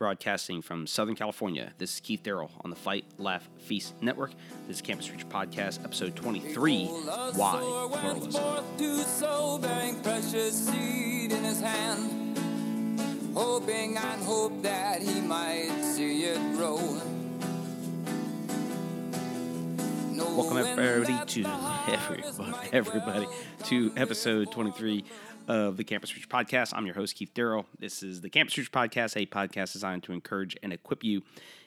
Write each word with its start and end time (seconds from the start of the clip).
broadcasting 0.00 0.62
from 0.62 0.86
Southern 0.86 1.14
California. 1.14 1.74
This 1.76 1.92
is 1.92 2.00
Keith 2.00 2.22
Darrell 2.22 2.50
on 2.64 2.70
the 2.70 2.76
Fight, 2.76 3.04
Laugh, 3.18 3.46
Feast 3.58 3.92
Network. 4.00 4.30
This 4.66 4.76
is 4.76 4.82
Campus 4.82 5.10
Reach 5.10 5.28
Podcast, 5.28 5.84
episode 5.84 6.16
23 6.16 6.86
Why 6.86 7.58
Pluralism. 7.92 8.32
hoping 13.34 13.98
and 13.98 14.22
hope 14.22 14.62
that 14.62 15.02
he 15.02 15.20
might 15.20 15.68
see 15.82 16.24
it 16.24 16.56
grow. 16.56 16.76
Welcome 20.34 20.56
everybody 20.56 21.26
to 21.26 21.44
everybody, 21.88 22.68
everybody 22.72 23.26
to 23.64 23.92
episode 23.98 24.50
23 24.50 25.04
of 25.50 25.76
the 25.76 25.82
Campus 25.82 26.14
Reach 26.14 26.28
Podcast. 26.28 26.72
I'm 26.76 26.86
your 26.86 26.94
host, 26.94 27.16
Keith 27.16 27.34
Darrell. 27.34 27.66
This 27.76 28.04
is 28.04 28.20
the 28.20 28.30
Campus 28.30 28.56
Reach 28.56 28.70
Podcast, 28.70 29.20
a 29.20 29.26
podcast 29.26 29.72
designed 29.72 30.04
to 30.04 30.12
encourage 30.12 30.56
and 30.62 30.72
equip 30.72 31.02
you 31.02 31.22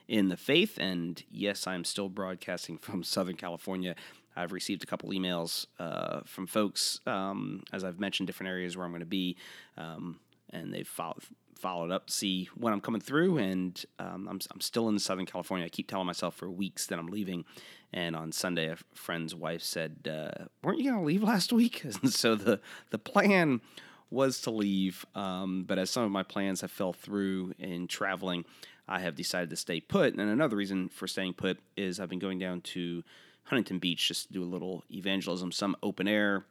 in 0.07 0.29
the 0.29 0.37
faith. 0.37 0.77
And 0.79 1.21
yes, 1.29 1.67
I'm 1.67 1.83
still 1.83 2.07
broadcasting 2.07 2.77
from 2.77 3.03
Southern 3.03 3.35
California. 3.35 3.95
I've 4.37 4.53
received 4.53 4.83
a 4.83 4.85
couple 4.85 5.09
emails 5.09 5.67
uh, 5.79 6.21
from 6.23 6.47
folks, 6.47 7.01
um, 7.05 7.61
as 7.73 7.83
I've 7.83 7.99
mentioned, 7.99 8.27
different 8.27 8.51
areas 8.51 8.77
where 8.77 8.85
I'm 8.85 8.91
going 8.93 9.01
to 9.01 9.05
be, 9.05 9.35
um, 9.77 10.17
and 10.49 10.73
they've 10.73 10.87
followed, 10.87 11.23
followed 11.57 11.91
up 11.91 12.09
see 12.09 12.49
when 12.55 12.73
I'm 12.73 12.81
coming 12.81 13.01
through. 13.01 13.37
And 13.37 13.83
um, 13.99 14.27
I'm, 14.29 14.39
I'm 14.51 14.61
still 14.61 14.89
in 14.89 14.99
Southern 14.99 15.25
California. 15.25 15.65
I 15.65 15.69
keep 15.69 15.87
telling 15.87 16.07
myself 16.07 16.35
for 16.35 16.49
weeks 16.49 16.85
that 16.87 16.99
I'm 16.99 17.07
leaving. 17.07 17.45
And 17.91 18.15
on 18.15 18.31
Sunday, 18.31 18.69
a 18.69 18.77
friend's 18.93 19.35
wife 19.35 19.61
said, 19.61 20.07
uh, 20.09 20.45
"Weren't 20.63 20.79
you 20.79 20.85
going 20.89 21.01
to 21.01 21.05
leave 21.05 21.23
last 21.23 21.53
week?" 21.53 21.83
And 22.01 22.11
so 22.11 22.35
the 22.35 22.59
the 22.89 22.97
plan 22.97 23.61
was 24.09 24.39
to 24.41 24.51
leave, 24.51 25.05
um, 25.15 25.63
but 25.67 25.79
as 25.79 25.89
some 25.89 26.03
of 26.03 26.11
my 26.11 26.21
plans 26.21 26.61
have 26.61 26.71
fell 26.71 26.93
through 26.93 27.53
in 27.57 27.87
traveling, 27.87 28.45
I 28.87 28.99
have 28.99 29.15
decided 29.15 29.49
to 29.49 29.55
stay 29.55 29.79
put. 29.79 30.13
And 30.13 30.21
another 30.21 30.55
reason 30.55 30.89
for 30.89 31.07
staying 31.07 31.33
put 31.33 31.57
is 31.75 31.99
I've 31.99 32.09
been 32.09 32.19
going 32.19 32.37
down 32.37 32.61
to 32.61 33.03
Huntington 33.45 33.79
Beach 33.79 34.07
just 34.07 34.27
to 34.27 34.33
do 34.33 34.43
a 34.43 34.45
little 34.45 34.83
evangelism, 34.91 35.51
some 35.51 35.75
open 35.81 36.07
air, 36.07 36.45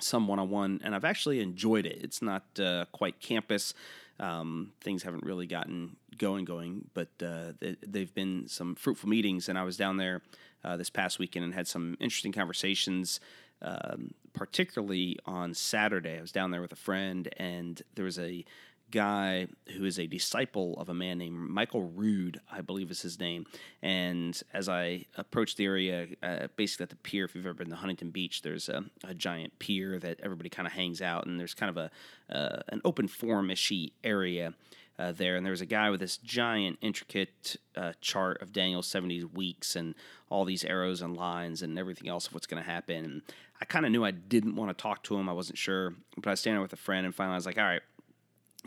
some 0.00 0.26
one 0.26 0.38
on 0.38 0.50
one, 0.50 0.80
and 0.82 0.94
I've 0.94 1.04
actually 1.04 1.40
enjoyed 1.40 1.86
it. 1.86 1.98
It's 2.02 2.22
not 2.22 2.44
uh, 2.58 2.86
quite 2.92 3.20
campus. 3.20 3.74
Um, 4.18 4.72
things 4.80 5.02
haven't 5.02 5.24
really 5.24 5.46
gotten 5.46 5.96
going, 6.16 6.44
going, 6.44 6.88
but 6.94 7.08
uh, 7.22 7.52
they've 7.86 8.14
been 8.14 8.48
some 8.48 8.74
fruitful 8.74 9.08
meetings. 9.08 9.48
And 9.48 9.58
I 9.58 9.64
was 9.64 9.76
down 9.76 9.96
there 9.96 10.22
uh, 10.64 10.76
this 10.76 10.90
past 10.90 11.18
weekend 11.18 11.44
and 11.44 11.54
had 11.54 11.68
some 11.68 11.96
interesting 12.00 12.32
conversations. 12.32 13.20
Um, 13.62 14.12
particularly 14.32 15.18
on 15.24 15.54
Saturday, 15.54 16.18
I 16.18 16.20
was 16.20 16.32
down 16.32 16.50
there 16.50 16.60
with 16.60 16.72
a 16.72 16.76
friend, 16.76 17.28
and 17.38 17.80
there 17.94 18.04
was 18.04 18.18
a 18.18 18.44
guy 18.90 19.48
who 19.76 19.84
is 19.84 19.98
a 19.98 20.06
disciple 20.06 20.74
of 20.78 20.88
a 20.88 20.94
man 20.94 21.18
named 21.18 21.36
Michael 21.36 21.82
Rood, 21.82 22.40
I 22.50 22.60
believe 22.60 22.90
is 22.90 23.02
his 23.02 23.18
name. 23.18 23.46
And 23.82 24.40
as 24.52 24.68
I 24.68 25.06
approached 25.16 25.56
the 25.56 25.64
area, 25.64 26.08
uh, 26.22 26.48
basically 26.56 26.84
at 26.84 26.90
the 26.90 26.96
pier, 26.96 27.24
if 27.24 27.34
you've 27.34 27.46
ever 27.46 27.54
been 27.54 27.70
to 27.70 27.76
Huntington 27.76 28.10
Beach, 28.10 28.42
there's 28.42 28.68
a, 28.68 28.84
a 29.04 29.14
giant 29.14 29.58
pier 29.58 29.98
that 29.98 30.20
everybody 30.22 30.48
kind 30.48 30.66
of 30.66 30.72
hangs 30.72 31.02
out, 31.02 31.26
and 31.26 31.38
there's 31.38 31.54
kind 31.54 31.70
of 31.70 31.76
a 31.76 31.90
uh, 32.34 32.62
an 32.68 32.80
open 32.84 33.08
forum 33.08 33.48
ishy 33.48 33.92
area 34.02 34.54
uh, 34.98 35.12
there. 35.12 35.36
And 35.36 35.44
there 35.44 35.50
was 35.50 35.60
a 35.60 35.66
guy 35.66 35.90
with 35.90 36.00
this 36.00 36.16
giant, 36.16 36.78
intricate 36.80 37.56
uh, 37.76 37.92
chart 38.00 38.40
of 38.42 38.52
Daniel's 38.52 38.86
70 38.86 39.24
weeks 39.24 39.76
and 39.76 39.94
all 40.30 40.44
these 40.44 40.64
arrows 40.64 41.02
and 41.02 41.16
lines 41.16 41.62
and 41.62 41.78
everything 41.78 42.08
else 42.08 42.26
of 42.26 42.34
what's 42.34 42.46
going 42.46 42.62
to 42.62 42.68
happen. 42.68 43.04
And 43.04 43.22
I 43.60 43.64
kind 43.64 43.86
of 43.86 43.92
knew 43.92 44.04
I 44.04 44.10
didn't 44.10 44.56
want 44.56 44.76
to 44.76 44.82
talk 44.82 45.02
to 45.04 45.16
him. 45.16 45.28
I 45.28 45.32
wasn't 45.32 45.58
sure. 45.58 45.94
But 46.16 46.28
I 46.28 46.30
was 46.30 46.40
standing 46.40 46.62
with 46.62 46.72
a 46.72 46.76
friend, 46.76 47.06
and 47.06 47.14
finally 47.14 47.34
I 47.34 47.36
was 47.36 47.46
like, 47.46 47.58
all 47.58 47.64
right, 47.64 47.82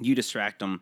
you 0.02 0.16
distract 0.16 0.62
him. 0.62 0.82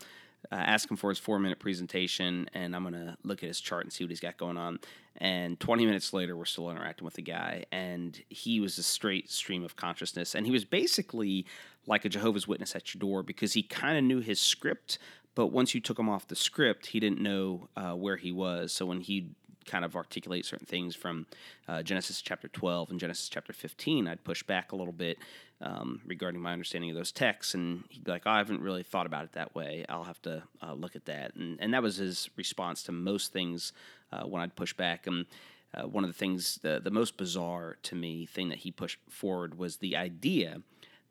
Uh, 0.52 0.56
ask 0.56 0.90
him 0.90 0.96
for 0.96 1.10
his 1.10 1.20
four 1.20 1.40
minute 1.40 1.60
presentation, 1.60 2.48
and 2.54 2.76
I'm 2.76 2.84
going 2.84 2.94
to 2.94 3.18
look 3.23 3.44
at 3.44 3.48
his 3.48 3.60
chart 3.60 3.84
and 3.84 3.92
see 3.92 4.04
what 4.04 4.12
he's 4.12 4.20
got 4.20 4.38
going 4.38 4.58
on. 4.58 4.80
And 5.18 5.60
20 5.60 5.86
minutes 5.86 6.14
later, 6.14 6.38
we're 6.38 6.46
still 6.46 6.70
interacting 6.70 7.04
with 7.04 7.16
the 7.16 7.23
guy, 7.23 7.66
and 7.72 8.22
he 8.30 8.60
was 8.60 8.78
a 8.78 8.84
straight 8.84 9.30
stream 9.30 9.64
of 9.64 9.76
consciousness. 9.76 10.36
And 10.36 10.45
he 10.45 10.52
was 10.52 10.64
basically 10.64 11.45
like 11.88 12.06
a 12.06 12.10
Jehovah's 12.10 12.48
Witness 12.48 12.76
at 12.76 12.94
your 12.94 13.00
door 13.00 13.23
because 13.23 13.54
he 13.54 13.64
kind 13.64 13.98
of 13.98 14.04
knew 14.04 14.20
his 14.20 14.39
script, 14.39 15.00
but 15.36 15.48
once 15.48 15.73
you 15.73 15.82
took 15.82 16.00
him 16.00 16.08
off 16.08 16.27
the 16.27 16.36
script, 16.36 16.88
he 16.88 17.00
didn't 17.00 17.22
know 17.22 17.67
uh, 17.76 17.94
where 17.94 18.17
he 18.17 18.32
was. 18.32 18.72
So 18.72 18.86
when 18.86 19.02
he 19.02 19.32
kind 19.67 19.86
of 19.86 19.95
articulate 19.95 20.45
certain 20.45 20.66
things 20.66 20.95
from 20.95 21.26
uh, 21.67 21.83
Genesis 21.83 22.22
chapter 22.22 22.48
12 22.48 22.89
and 22.89 23.00
Genesis 23.00 23.30
chapter 23.30 23.54
15, 23.54 24.08
I'd 24.08 24.23
push 24.23 24.42
back 24.44 24.72
a 24.72 24.76
little 24.76 24.94
bit 24.94 25.20
um, 25.61 26.02
regarding 26.05 26.42
my 26.42 26.54
understanding 26.54 26.89
of 26.89 26.95
those 26.95 27.11
texts. 27.11 27.54
And 27.54 27.83
he'd 27.89 28.04
be 28.04 28.11
like, 28.11 28.23
oh, 28.26 28.32
I 28.32 28.38
haven't 28.38 28.61
really 28.61 28.83
thought 28.83 29.06
about 29.06 29.26
it 29.26 29.33
that 29.33 29.54
way. 29.54 29.86
I'll 29.89 30.04
have 30.04 30.22
to 30.23 30.44
uh, 30.61 30.73
look 30.73 30.95
at 30.95 31.06
that. 31.06 31.36
And, 31.36 31.60
and 31.61 31.73
that 31.73 31.83
was 31.83 31.98
his 31.98 32.30
response 32.36 32.83
to 32.83 32.92
most 32.92 33.33
things 33.33 33.73
uh, 34.11 34.23
when 34.23 34.42
I'd 34.42 34.56
push 34.56 34.73
back. 34.73 35.06
And 35.08 35.26
uh, 35.73 35.83
one 35.83 36.04
of 36.04 36.10
the 36.10 36.17
things, 36.17 36.60
the, 36.61 36.80
the 36.83 36.92
most 36.92 37.17
bizarre 37.17 37.77
to 37.83 37.95
me 37.95 38.26
thing 38.26 38.50
that 38.50 38.60
he 38.60 38.72
pushed 38.72 39.00
forward 39.10 39.58
was 39.58 39.77
the 39.77 39.95
idea 39.98 40.61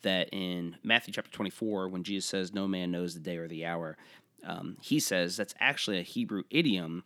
that 0.03 0.28
in 0.33 0.77
Matthew 0.83 1.12
chapter 1.12 1.31
24, 1.31 1.89
when 1.89 2.05
Jesus 2.05 2.27
says, 2.27 2.53
No 2.53 2.66
man 2.66 2.91
knows 2.91 3.15
the 3.15 3.21
day 3.21 3.37
or 3.37 3.49
the 3.49 3.66
hour, 3.66 3.97
um, 4.45 4.77
he 4.81 5.00
says 5.00 5.37
that's 5.37 5.55
actually 5.59 5.99
a 5.99 6.03
Hebrew 6.03 6.45
idiom 6.50 7.05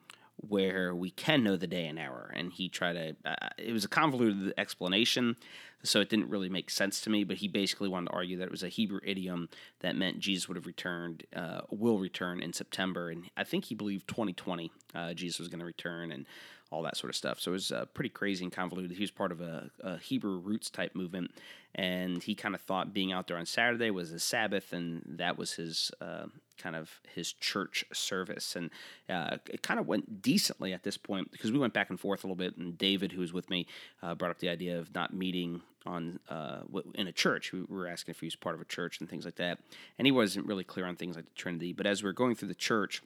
where 0.48 0.94
we 0.94 1.10
can 1.10 1.44
know 1.44 1.56
the 1.56 1.66
day 1.66 1.86
and 1.86 1.98
hour. 1.98 2.32
And 2.34 2.52
he 2.52 2.68
tried 2.68 2.94
to, 2.94 3.16
uh, 3.24 3.48
it 3.58 3.72
was 3.72 3.84
a 3.84 3.88
convoluted 3.88 4.54
explanation, 4.56 5.36
so 5.82 6.00
it 6.00 6.08
didn't 6.08 6.28
really 6.28 6.48
make 6.48 6.70
sense 6.70 7.00
to 7.02 7.10
me. 7.10 7.24
But 7.24 7.38
he 7.38 7.48
basically 7.48 7.88
wanted 7.88 8.08
to 8.08 8.12
argue 8.12 8.38
that 8.38 8.44
it 8.44 8.50
was 8.50 8.62
a 8.62 8.68
Hebrew 8.68 9.00
idiom 9.02 9.48
that 9.80 9.96
meant 9.96 10.18
Jesus 10.18 10.48
would 10.48 10.56
have 10.56 10.66
returned, 10.66 11.24
uh, 11.34 11.62
will 11.70 11.98
return 11.98 12.42
in 12.42 12.52
September. 12.52 13.10
And 13.10 13.30
I 13.36 13.44
think 13.44 13.66
he 13.66 13.74
believed 13.74 14.08
2020 14.08 14.70
uh, 14.94 15.14
Jesus 15.14 15.38
was 15.38 15.48
going 15.48 15.60
to 15.60 15.66
return 15.66 16.12
and 16.12 16.26
all 16.70 16.82
that 16.82 16.96
sort 16.96 17.10
of 17.10 17.16
stuff. 17.16 17.40
So 17.40 17.50
it 17.50 17.54
was 17.54 17.72
uh, 17.72 17.84
pretty 17.94 18.10
crazy 18.10 18.44
and 18.44 18.52
convoluted. 18.52 18.92
He 18.92 19.02
was 19.02 19.10
part 19.10 19.32
of 19.32 19.40
a, 19.40 19.70
a 19.80 19.98
Hebrew 19.98 20.38
roots 20.38 20.70
type 20.70 20.94
movement. 20.94 21.32
And 21.74 22.22
he 22.22 22.34
kind 22.34 22.54
of 22.54 22.60
thought 22.60 22.94
being 22.94 23.12
out 23.12 23.26
there 23.26 23.36
on 23.36 23.46
Saturday 23.46 23.90
was 23.90 24.12
the 24.12 24.18
Sabbath, 24.18 24.72
and 24.72 25.02
that 25.06 25.38
was 25.38 25.52
his 25.52 25.90
uh, 26.00 26.26
kind 26.60 26.76
of 26.76 27.00
his 27.14 27.32
church 27.32 27.84
service. 27.92 28.56
And 28.56 28.70
uh, 29.08 29.38
it 29.48 29.62
kind 29.62 29.80
of 29.80 29.86
went 29.86 30.22
decently 30.22 30.72
at 30.72 30.82
this 30.82 30.96
point 30.96 31.32
because 31.32 31.52
we 31.52 31.58
went 31.58 31.74
back 31.74 31.90
and 31.90 31.98
forth 31.98 32.22
a 32.22 32.26
little 32.26 32.36
bit. 32.36 32.56
And 32.56 32.76
David, 32.76 33.12
who 33.12 33.20
was 33.20 33.32
with 33.32 33.50
me, 33.50 33.66
uh, 34.02 34.14
brought 34.14 34.30
up 34.30 34.38
the 34.38 34.48
idea 34.48 34.78
of 34.78 34.94
not 34.94 35.14
meeting 35.14 35.62
on 35.86 36.20
uh, 36.28 36.60
in 36.94 37.06
a 37.06 37.12
church. 37.12 37.52
We 37.52 37.62
were 37.62 37.86
asking 37.86 38.12
if 38.12 38.20
he 38.20 38.26
was 38.26 38.36
part 38.36 38.54
of 38.54 38.60
a 38.60 38.66
church 38.66 39.00
and 39.00 39.08
things 39.08 39.24
like 39.24 39.36
that. 39.36 39.58
And 39.98 40.06
he 40.06 40.12
wasn't 40.12 40.46
really 40.46 40.64
clear 40.64 40.86
on 40.86 40.96
things 40.96 41.16
like 41.16 41.26
the 41.26 41.34
Trinity. 41.34 41.72
But 41.72 41.86
as 41.86 42.02
we 42.02 42.10
are 42.10 42.14
going 42.14 42.34
through 42.34 42.48
the 42.48 42.54
church, 42.54 43.02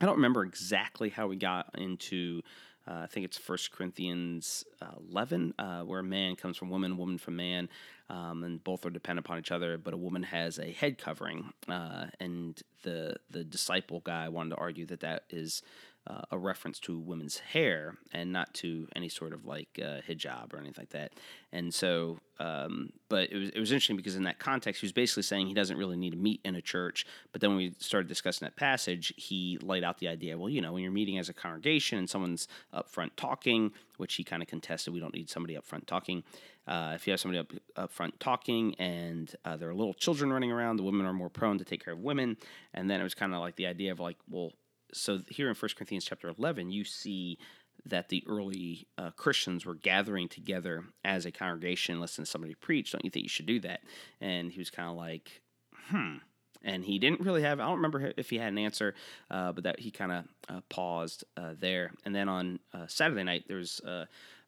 I 0.00 0.06
don't 0.06 0.16
remember 0.16 0.42
exactly 0.42 1.10
how 1.10 1.26
we 1.26 1.36
got 1.36 1.70
into. 1.76 2.42
Uh, 2.88 3.02
I 3.02 3.06
think 3.06 3.26
it's 3.26 3.36
First 3.36 3.72
Corinthians 3.72 4.64
uh, 4.80 4.94
11, 5.10 5.54
uh, 5.58 5.82
where 5.82 6.02
man 6.02 6.34
comes 6.34 6.56
from 6.56 6.70
woman, 6.70 6.96
woman 6.96 7.18
from 7.18 7.36
man 7.36 7.68
um, 8.10 8.42
and 8.42 8.62
both 8.62 8.84
are 8.84 8.90
dependent 8.90 9.24
upon 9.24 9.38
each 9.38 9.52
other. 9.52 9.78
But 9.78 9.94
a 9.94 9.96
woman 9.96 10.24
has 10.24 10.58
a 10.58 10.72
head 10.72 10.98
covering, 10.98 11.52
uh, 11.68 12.06
and 12.18 12.60
the 12.82 13.16
the 13.30 13.44
disciple 13.44 14.00
guy 14.00 14.28
wanted 14.28 14.50
to 14.50 14.56
argue 14.56 14.86
that 14.86 15.00
that 15.00 15.24
is 15.30 15.62
uh, 16.10 16.22
a 16.30 16.38
reference 16.38 16.80
to 16.80 16.98
women's 16.98 17.38
hair 17.38 17.94
and 18.12 18.32
not 18.32 18.52
to 18.54 18.88
any 18.96 19.08
sort 19.08 19.32
of 19.32 19.46
like 19.46 19.68
uh, 19.80 20.00
hijab 20.08 20.52
or 20.52 20.58
anything 20.58 20.74
like 20.78 20.90
that. 20.90 21.12
And 21.52 21.72
so, 21.72 22.18
um, 22.38 22.90
but 23.08 23.30
it 23.30 23.36
was, 23.36 23.50
it 23.50 23.60
was 23.60 23.70
interesting 23.70 23.96
because 23.96 24.16
in 24.16 24.24
that 24.24 24.38
context, 24.38 24.80
he 24.80 24.86
was 24.86 24.92
basically 24.92 25.22
saying 25.22 25.46
he 25.46 25.54
doesn't 25.54 25.76
really 25.76 25.96
need 25.96 26.10
to 26.10 26.16
meet 26.16 26.40
in 26.44 26.56
a 26.56 26.62
church. 26.62 27.06
But 27.32 27.40
then 27.40 27.50
when 27.50 27.58
we 27.58 27.74
started 27.78 28.08
discussing 28.08 28.46
that 28.46 28.56
passage, 28.56 29.12
he 29.16 29.58
laid 29.62 29.84
out 29.84 29.98
the 29.98 30.08
idea 30.08 30.36
well, 30.36 30.48
you 30.48 30.60
know, 30.60 30.72
when 30.72 30.82
you're 30.82 30.92
meeting 30.92 31.18
as 31.18 31.28
a 31.28 31.34
congregation 31.34 31.98
and 31.98 32.10
someone's 32.10 32.48
up 32.72 32.88
front 32.88 33.16
talking, 33.16 33.72
which 33.98 34.14
he 34.14 34.24
kind 34.24 34.42
of 34.42 34.48
contested, 34.48 34.92
we 34.92 35.00
don't 35.00 35.14
need 35.14 35.30
somebody 35.30 35.56
up 35.56 35.64
front 35.64 35.86
talking. 35.86 36.24
Uh, 36.66 36.92
if 36.94 37.06
you 37.06 37.12
have 37.12 37.20
somebody 37.20 37.38
up, 37.38 37.52
up 37.76 37.92
front 37.92 38.18
talking 38.20 38.74
and 38.76 39.34
uh, 39.44 39.56
there 39.56 39.68
are 39.68 39.74
little 39.74 39.94
children 39.94 40.32
running 40.32 40.50
around, 40.50 40.76
the 40.76 40.82
women 40.82 41.06
are 41.06 41.12
more 41.12 41.30
prone 41.30 41.58
to 41.58 41.64
take 41.64 41.84
care 41.84 41.94
of 41.94 42.00
women. 42.00 42.36
And 42.74 42.90
then 42.90 43.00
it 43.00 43.04
was 43.04 43.14
kind 43.14 43.34
of 43.34 43.40
like 43.40 43.56
the 43.56 43.66
idea 43.66 43.92
of 43.92 44.00
like, 44.00 44.16
well, 44.28 44.52
so 44.92 45.20
here 45.28 45.48
in 45.48 45.54
1 45.54 45.70
Corinthians 45.76 46.04
chapter 46.04 46.28
11, 46.28 46.70
you 46.70 46.84
see 46.84 47.38
that 47.86 48.08
the 48.08 48.22
early 48.28 48.86
uh, 48.98 49.10
Christians 49.12 49.64
were 49.64 49.74
gathering 49.74 50.28
together 50.28 50.84
as 51.04 51.24
a 51.24 51.30
congregation, 51.30 52.00
listening 52.00 52.24
to 52.24 52.30
somebody 52.30 52.54
preach. 52.54 52.92
Don't 52.92 53.04
you 53.04 53.10
think 53.10 53.24
you 53.24 53.28
should 53.28 53.46
do 53.46 53.60
that? 53.60 53.80
And 54.20 54.52
he 54.52 54.58
was 54.58 54.70
kind 54.70 54.88
of 54.88 54.96
like, 54.96 55.42
hmm. 55.88 56.16
And 56.62 56.84
he 56.84 56.98
didn't 56.98 57.20
really 57.20 57.42
have, 57.42 57.58
I 57.58 57.64
don't 57.64 57.76
remember 57.76 58.12
if 58.18 58.28
he 58.28 58.36
had 58.36 58.52
an 58.52 58.58
answer, 58.58 58.94
uh, 59.30 59.52
but 59.52 59.64
that 59.64 59.80
he 59.80 59.90
kind 59.90 60.12
of 60.12 60.24
uh, 60.48 60.60
paused 60.68 61.24
uh, 61.36 61.54
there. 61.58 61.90
And 62.04 62.14
then 62.14 62.28
on 62.28 62.60
uh, 62.74 62.86
Saturday 62.86 63.24
night, 63.24 63.44
there's 63.48 63.80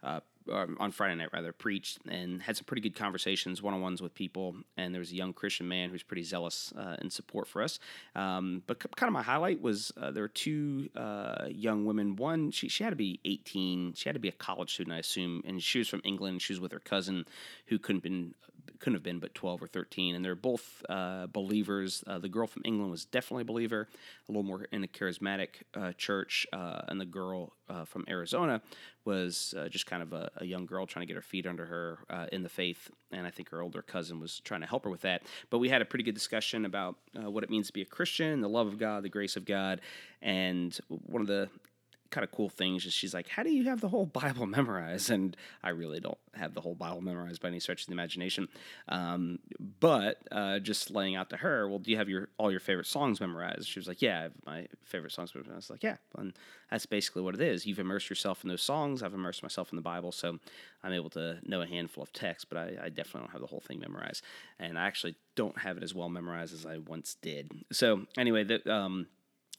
uh, 0.02 0.20
um, 0.50 0.76
on 0.80 0.90
Friday 0.90 1.14
night 1.14 1.28
rather 1.32 1.52
preached 1.52 1.98
and 2.08 2.42
had 2.42 2.56
some 2.56 2.64
pretty 2.64 2.80
good 2.82 2.96
conversations, 2.96 3.62
one 3.62 3.74
on 3.74 3.80
ones 3.80 4.02
with 4.02 4.14
people. 4.14 4.56
And 4.76 4.94
there 4.94 5.00
was 5.00 5.12
a 5.12 5.14
young 5.14 5.32
Christian 5.32 5.68
man 5.68 5.90
who's 5.90 6.02
pretty 6.02 6.24
zealous 6.24 6.72
uh, 6.76 6.96
in 7.00 7.10
support 7.10 7.46
for 7.46 7.62
us. 7.62 7.78
Um, 8.14 8.62
but 8.66 8.78
kind 8.96 9.08
of 9.08 9.12
my 9.12 9.22
highlight 9.22 9.60
was 9.60 9.92
uh, 9.96 10.10
there 10.10 10.24
were 10.24 10.28
two 10.28 10.88
uh, 10.96 11.46
young 11.48 11.84
women. 11.84 12.16
One 12.16 12.50
she 12.50 12.68
she 12.68 12.84
had 12.84 12.90
to 12.90 12.96
be 12.96 13.20
18. 13.24 13.94
She 13.94 14.08
had 14.08 14.14
to 14.14 14.20
be 14.20 14.28
a 14.28 14.32
college 14.32 14.72
student, 14.72 14.94
I 14.94 14.98
assume, 14.98 15.42
and 15.46 15.62
she 15.62 15.78
was 15.78 15.88
from 15.88 16.02
England. 16.04 16.42
She 16.42 16.52
was 16.52 16.60
with 16.60 16.72
her 16.72 16.80
cousin 16.80 17.24
who 17.66 17.78
couldn't 17.78 18.02
been 18.02 18.34
couldn't 18.78 18.94
have 18.94 19.02
been 19.02 19.18
but 19.18 19.34
12 19.34 19.62
or 19.62 19.66
13 19.66 20.14
and 20.14 20.24
they're 20.24 20.34
both 20.34 20.84
uh, 20.88 21.26
believers. 21.28 22.02
Uh, 22.06 22.18
the 22.18 22.28
girl 22.28 22.46
from 22.46 22.62
england 22.64 22.90
was 22.90 23.04
definitely 23.04 23.42
a 23.42 23.44
believer 23.44 23.88
a 24.28 24.32
little 24.32 24.42
more 24.42 24.66
in 24.72 24.84
a 24.84 24.86
charismatic 24.86 25.62
uh, 25.74 25.92
church 25.92 26.46
uh, 26.52 26.82
and 26.88 27.00
the 27.00 27.04
girl 27.04 27.52
uh, 27.68 27.84
from 27.84 28.04
arizona 28.08 28.60
was 29.04 29.54
uh, 29.58 29.68
just 29.68 29.86
kind 29.86 30.02
of 30.02 30.12
a, 30.12 30.30
a, 30.36 30.44
young 30.44 30.64
girl 30.64 30.86
trying 30.86 31.02
to 31.02 31.06
get 31.06 31.16
her 31.16 31.22
feet 31.22 31.46
under 31.46 31.66
her 31.66 31.98
in 32.30 32.42
the 32.42 32.48
faith 32.48 32.90
and 33.10 33.26
i 33.26 33.30
think 33.30 33.48
her 33.48 33.62
older 33.62 33.82
cousin 33.82 34.20
was 34.20 34.40
trying 34.40 34.60
to 34.60 34.66
help 34.66 34.84
her 34.84 34.90
with 34.90 35.00
that. 35.02 35.22
But 35.50 35.58
we 35.58 35.68
had 35.68 35.82
a 35.82 35.84
pretty 35.84 36.04
good 36.04 36.14
discussion 36.14 36.64
about 36.64 36.96
what 37.14 37.44
it 37.44 37.50
means 37.50 37.66
to 37.68 37.72
be 37.72 37.82
a 37.82 37.86
christian 37.86 38.40
the 38.40 38.48
love 38.48 38.66
of 38.66 38.78
god 38.78 39.02
the 39.02 39.08
grace 39.08 39.36
of 39.36 39.44
god 39.44 39.80
and 40.20 40.78
one 40.88 41.20
of 41.20 41.28
the 41.28 41.48
kind 42.12 42.22
of 42.22 42.30
cool 42.30 42.48
things 42.48 42.86
is 42.86 42.92
she's 42.92 43.12
like, 43.12 43.28
How 43.28 43.42
do 43.42 43.50
you 43.50 43.64
have 43.64 43.80
the 43.80 43.88
whole 43.88 44.06
Bible 44.22 44.46
memorized? 44.46 45.10
And 45.10 45.36
I 45.64 45.70
really 45.70 45.98
don't 45.98 46.18
have 46.34 46.54
the 46.54 46.60
whole 46.60 46.74
Bible 46.74 47.00
memorized 47.00 47.42
by 47.42 47.48
any 47.48 47.58
stretch 47.58 47.82
of 47.82 47.86
the 47.88 47.92
imagination. 47.92 48.48
Um, 48.88 49.40
but 49.80 50.18
uh, 50.30 50.60
just 50.60 50.90
laying 50.90 51.16
out 51.16 51.30
to 51.30 51.38
her, 51.38 51.68
Well, 51.68 51.80
do 51.80 51.90
you 51.90 51.96
have 51.96 52.08
your 52.08 52.28
all 52.38 52.50
your 52.50 52.60
favorite 52.60 52.86
songs 52.86 53.20
memorized? 53.20 53.66
She 53.66 53.80
was 53.80 53.88
like, 53.88 54.00
Yeah, 54.00 54.20
I 54.20 54.22
have 54.22 54.32
my 54.46 54.66
favorite 54.84 55.12
songs 55.12 55.34
memorized. 55.34 55.52
I 55.52 55.56
was 55.56 55.70
like, 55.70 55.82
Yeah. 55.82 55.96
And 56.16 56.34
that's 56.70 56.86
basically 56.86 57.22
what 57.22 57.34
it 57.34 57.40
is. 57.40 57.66
You've 57.66 57.80
immersed 57.80 58.08
yourself 58.08 58.44
in 58.44 58.48
those 58.48 58.62
songs. 58.62 59.02
I've 59.02 59.14
immersed 59.14 59.42
myself 59.42 59.72
in 59.72 59.76
the 59.76 59.82
Bible. 59.82 60.12
So 60.12 60.38
I'm 60.84 60.92
able 60.92 61.10
to 61.10 61.38
know 61.44 61.62
a 61.62 61.66
handful 61.66 62.02
of 62.02 62.12
texts, 62.12 62.44
but 62.48 62.58
I, 62.58 62.84
I 62.84 62.88
definitely 62.88 63.22
don't 63.22 63.32
have 63.32 63.40
the 63.40 63.46
whole 63.46 63.60
thing 63.60 63.80
memorized. 63.80 64.22
And 64.58 64.78
I 64.78 64.86
actually 64.86 65.16
don't 65.34 65.58
have 65.58 65.76
it 65.76 65.82
as 65.82 65.94
well 65.94 66.08
memorized 66.08 66.54
as 66.54 66.66
I 66.66 66.78
once 66.78 67.16
did. 67.20 67.50
So, 67.72 68.06
anyway, 68.16 68.44
the, 68.44 68.72
um, 68.72 69.06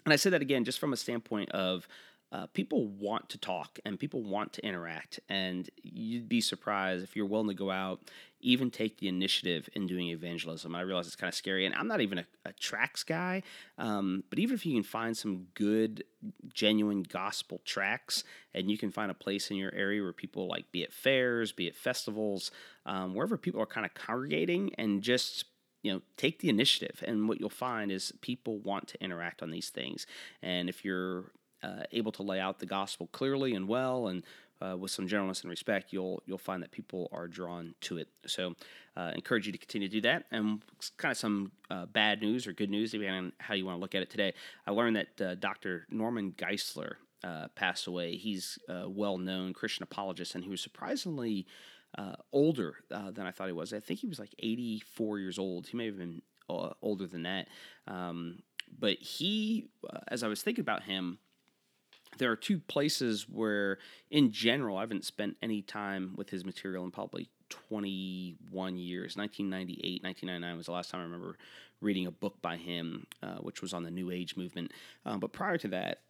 and 0.06 0.14
I 0.14 0.18
say 0.18 0.30
that 0.32 0.42
again 0.42 0.66
just 0.66 0.80
from 0.80 0.94
a 0.94 0.98
standpoint 0.98 1.52
of 1.52 1.88
uh, 2.34 2.48
people 2.48 2.88
want 2.88 3.30
to 3.30 3.38
talk 3.38 3.80
and 3.86 4.00
people 4.00 4.24
want 4.24 4.54
to 4.54 4.66
interact. 4.66 5.20
And 5.30 5.70
you'd 5.84 6.28
be 6.28 6.42
surprised 6.42 7.04
if 7.04 7.16
you're 7.16 7.28
willing 7.28 7.50
to 7.50 7.54
go 7.54 7.70
out, 7.70 8.10
even 8.42 8.72
take 8.72 8.98
the 8.98 9.08
initiative 9.08 9.70
in 9.74 9.86
doing 9.86 10.08
evangelism. 10.08 10.76
I 10.76 10.82
realize 10.82 11.06
it's 11.06 11.16
kind 11.16 11.30
of 11.30 11.36
scary, 11.36 11.68
and 11.68 11.76
I'm 11.76 11.88
not 11.88 12.02
even 12.02 12.18
a, 12.18 12.26
a 12.44 12.52
tracts 12.54 13.04
guy, 13.04 13.44
um, 13.78 14.24
but 14.32 14.40
even 14.40 14.56
if 14.56 14.66
you 14.66 14.74
can 14.74 14.84
find 14.84 15.16
some 15.16 15.46
good, 15.54 16.04
genuine 16.52 17.04
gospel 17.04 17.62
tracks, 17.66 18.24
and 18.56 18.70
you 18.70 18.80
can 18.80 18.90
find 18.90 19.12
a 19.12 19.16
place 19.16 19.52
in 19.52 19.58
your 19.58 19.74
area 19.76 20.02
where 20.02 20.12
people 20.12 20.48
like, 20.48 20.72
be 20.72 20.82
it 20.82 20.92
fairs, 20.92 21.52
be 21.52 21.68
it 21.68 21.76
festivals, 21.76 22.50
um, 22.88 23.14
wherever 23.14 23.38
people 23.38 23.62
are 23.62 23.68
kind 23.68 23.86
of 23.86 23.94
congregating, 23.94 24.74
and 24.80 25.04
just 25.04 25.46
you 25.84 25.94
know 25.94 26.02
take 26.18 26.40
the 26.40 26.50
initiative 26.50 27.04
and 27.06 27.28
what 27.28 27.40
you'll 27.40 27.50
find 27.50 27.92
is 27.92 28.14
people 28.22 28.58
want 28.60 28.88
to 28.88 29.04
interact 29.04 29.44
on 29.44 29.52
these 29.52 29.70
things 29.70 30.08
and 30.42 30.70
if 30.70 30.86
you're 30.86 31.26
uh, 31.64 31.84
able 31.92 32.12
to 32.12 32.24
lay 32.24 32.40
out 32.40 32.60
the 32.60 32.66
gospel 32.66 33.08
clearly 33.12 33.54
and 33.54 33.68
well 33.68 34.08
and 34.08 34.24
uh, 34.64 34.78
with 34.78 34.92
some 34.92 35.08
gentleness 35.08 35.42
and 35.42 35.50
respect, 35.50 35.92
you'll 35.92 36.22
you'll 36.26 36.38
find 36.38 36.64
that 36.64 36.72
people 36.72 37.10
are 37.12 37.28
drawn 37.28 37.74
to 37.82 37.98
it. 37.98 38.08
So, 38.26 38.56
uh, 38.96 39.12
encourage 39.16 39.46
you 39.46 39.52
to 39.52 39.58
continue 39.58 39.88
to 39.88 39.94
do 39.94 40.02
that. 40.02 40.26
And 40.32 40.64
kind 40.98 41.12
of 41.12 41.18
some 41.18 41.52
uh, 41.70 41.86
bad 41.88 42.22
news 42.22 42.48
or 42.48 42.54
good 42.54 42.70
news, 42.70 42.92
depending 42.92 43.16
on 43.16 43.32
how 43.40 43.56
you 43.56 43.66
want 43.66 43.78
to 43.78 43.82
look 43.82 43.96
at 43.96 44.02
it 44.02 44.10
today. 44.10 44.34
I 44.66 44.72
learned 44.72 44.96
that 44.96 45.22
uh, 45.22 45.36
Dr. 45.36 45.86
Norman 45.90 46.34
Geisler 46.38 46.96
uh, 47.24 47.48
passed 47.56 47.88
away. 47.88 48.16
He's 48.16 48.58
a 48.70 48.88
well-known 48.90 49.54
Christian 49.54 49.84
apologist, 49.84 50.36
and 50.36 50.44
he 50.44 50.50
was 50.50 50.62
surprisingly 50.62 51.46
uh, 51.98 52.16
older 52.32 52.76
than 52.90 53.26
I 53.26 53.32
thought 53.32 53.48
he 53.48 53.54
was. 53.54 53.74
I 53.74 53.80
think 53.80 54.00
he 54.00 54.08
was 54.08 54.20
like 54.20 54.34
84 54.40 55.20
years 55.20 55.40
old. 55.40 55.68
He 55.68 55.78
may 55.78 55.86
have 55.88 55.98
been 55.98 56.22
older 56.50 57.08
than 57.08 57.24
that. 57.24 57.48
Um, 57.88 58.40
but 58.80 58.98
he, 58.98 59.68
as 60.08 60.24
I 60.24 60.28
was 60.28 60.42
thinking 60.42 60.62
about 60.62 60.84
him 60.84 61.20
there 62.18 62.32
are 62.32 62.36
two 62.36 62.60
places 62.60 63.28
where, 63.30 63.80
in 64.10 64.32
general, 64.32 64.78
I 64.78 64.82
haven't 64.82 65.06
spent 65.06 65.38
any 65.42 65.62
time 65.62 66.14
with 66.16 66.30
his 66.30 66.46
material 66.46 66.84
in 66.84 66.92
probably 66.92 67.30
21 67.50 68.78
years. 68.78 69.16
1998, 69.16 70.04
1999 70.04 70.58
was 70.58 70.66
the 70.66 70.72
last 70.72 70.92
time 70.92 71.02
I 71.02 71.04
remember 71.04 71.38
reading 71.82 72.08
a 72.08 72.12
book 72.12 72.42
by 72.42 72.58
him, 72.58 73.06
uh, 73.22 73.36
which 73.36 73.62
was 73.62 73.74
on 73.74 73.84
the 73.84 73.92
New 73.92 74.10
Age 74.12 74.36
movement. 74.36 74.72
Um, 75.06 75.20
but 75.20 75.34
prior 75.34 75.58
to 75.58 75.68
that, 75.70 76.02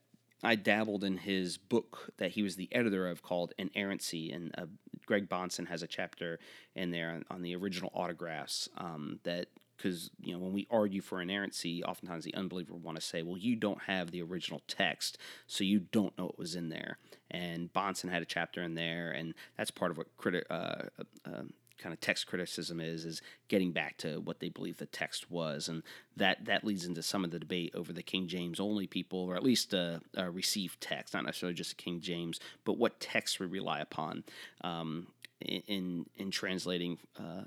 I 0.43 0.55
dabbled 0.55 1.03
in 1.03 1.17
his 1.17 1.57
book 1.57 2.11
that 2.17 2.31
he 2.31 2.43
was 2.43 2.55
the 2.55 2.69
editor 2.73 3.07
of 3.07 3.23
called 3.23 3.53
Inerrancy, 3.57 4.31
and 4.31 4.53
uh, 4.57 4.65
Greg 5.05 5.29
Bahnsen 5.29 5.67
has 5.67 5.83
a 5.83 5.87
chapter 5.87 6.37
in 6.75 6.91
there 6.91 7.11
on, 7.11 7.25
on 7.31 7.41
the 7.41 7.55
original 7.55 7.91
autographs 7.93 8.67
um, 8.77 9.19
that 9.23 9.47
because 9.83 10.09
you 10.21 10.33
know 10.33 10.39
when 10.39 10.53
we 10.53 10.67
argue 10.71 11.01
for 11.01 11.21
inerrancy, 11.21 11.83
oftentimes 11.83 12.23
the 12.23 12.33
unbeliever 12.35 12.73
want 12.73 12.95
to 12.95 13.01
say, 13.01 13.21
"Well, 13.21 13.37
you 13.37 13.55
don't 13.55 13.83
have 13.83 14.11
the 14.11 14.21
original 14.21 14.61
text, 14.67 15.17
so 15.45 15.63
you 15.63 15.79
don't 15.79 16.17
know 16.17 16.25
what 16.25 16.39
was 16.39 16.55
in 16.55 16.69
there." 16.69 16.97
And 17.29 17.71
Bahnsen 17.73 18.09
had 18.09 18.21
a 18.21 18.25
chapter 18.25 18.63
in 18.63 18.75
there, 18.75 19.11
and 19.11 19.33
that's 19.57 19.71
part 19.71 19.91
of 19.91 19.97
what 19.97 20.15
criti- 20.17 20.49
uh, 20.49 20.53
uh, 20.99 21.03
um, 21.25 21.53
kind 21.77 21.91
of 21.91 21.99
text 21.99 22.27
criticism 22.27 22.79
is 22.79 23.03
is 23.03 23.21
getting 23.49 23.73
back 23.73 23.97
to 23.97 24.21
what 24.21 24.39
they 24.39 24.49
believe 24.49 24.77
the 24.77 24.85
text 24.85 25.29
was, 25.29 25.67
and 25.67 25.83
that 26.15 26.45
that 26.45 26.63
leads 26.63 26.85
into 26.85 27.03
some 27.03 27.25
of 27.25 27.31
the 27.31 27.39
debate 27.39 27.73
over 27.75 27.91
the 27.91 28.03
King 28.03 28.27
James 28.27 28.59
only 28.61 28.87
people, 28.87 29.19
or 29.19 29.35
at 29.35 29.43
least 29.43 29.73
uh, 29.73 29.99
uh, 30.17 30.29
received 30.29 30.79
text, 30.79 31.13
not 31.13 31.25
necessarily 31.25 31.55
just 31.55 31.75
the 31.75 31.83
King 31.83 31.99
James, 31.99 32.39
but 32.63 32.77
what 32.77 33.01
text 33.01 33.39
we 33.39 33.47
rely 33.47 33.81
upon 33.81 34.23
um, 34.61 35.07
in 35.41 36.05
in 36.15 36.31
translating 36.31 36.99
uh, 37.19 37.43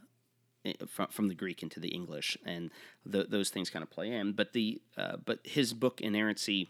from, 0.88 1.08
from 1.08 1.28
the 1.28 1.34
Greek 1.34 1.62
into 1.62 1.80
the 1.80 1.88
English, 1.88 2.36
and 2.44 2.70
the, 3.04 3.24
those 3.24 3.50
things 3.50 3.70
kind 3.70 3.82
of 3.82 3.90
play 3.90 4.10
in. 4.10 4.32
But 4.32 4.52
the 4.52 4.80
uh, 4.96 5.16
but 5.24 5.40
his 5.44 5.72
book 5.72 6.00
Inerrancy 6.00 6.68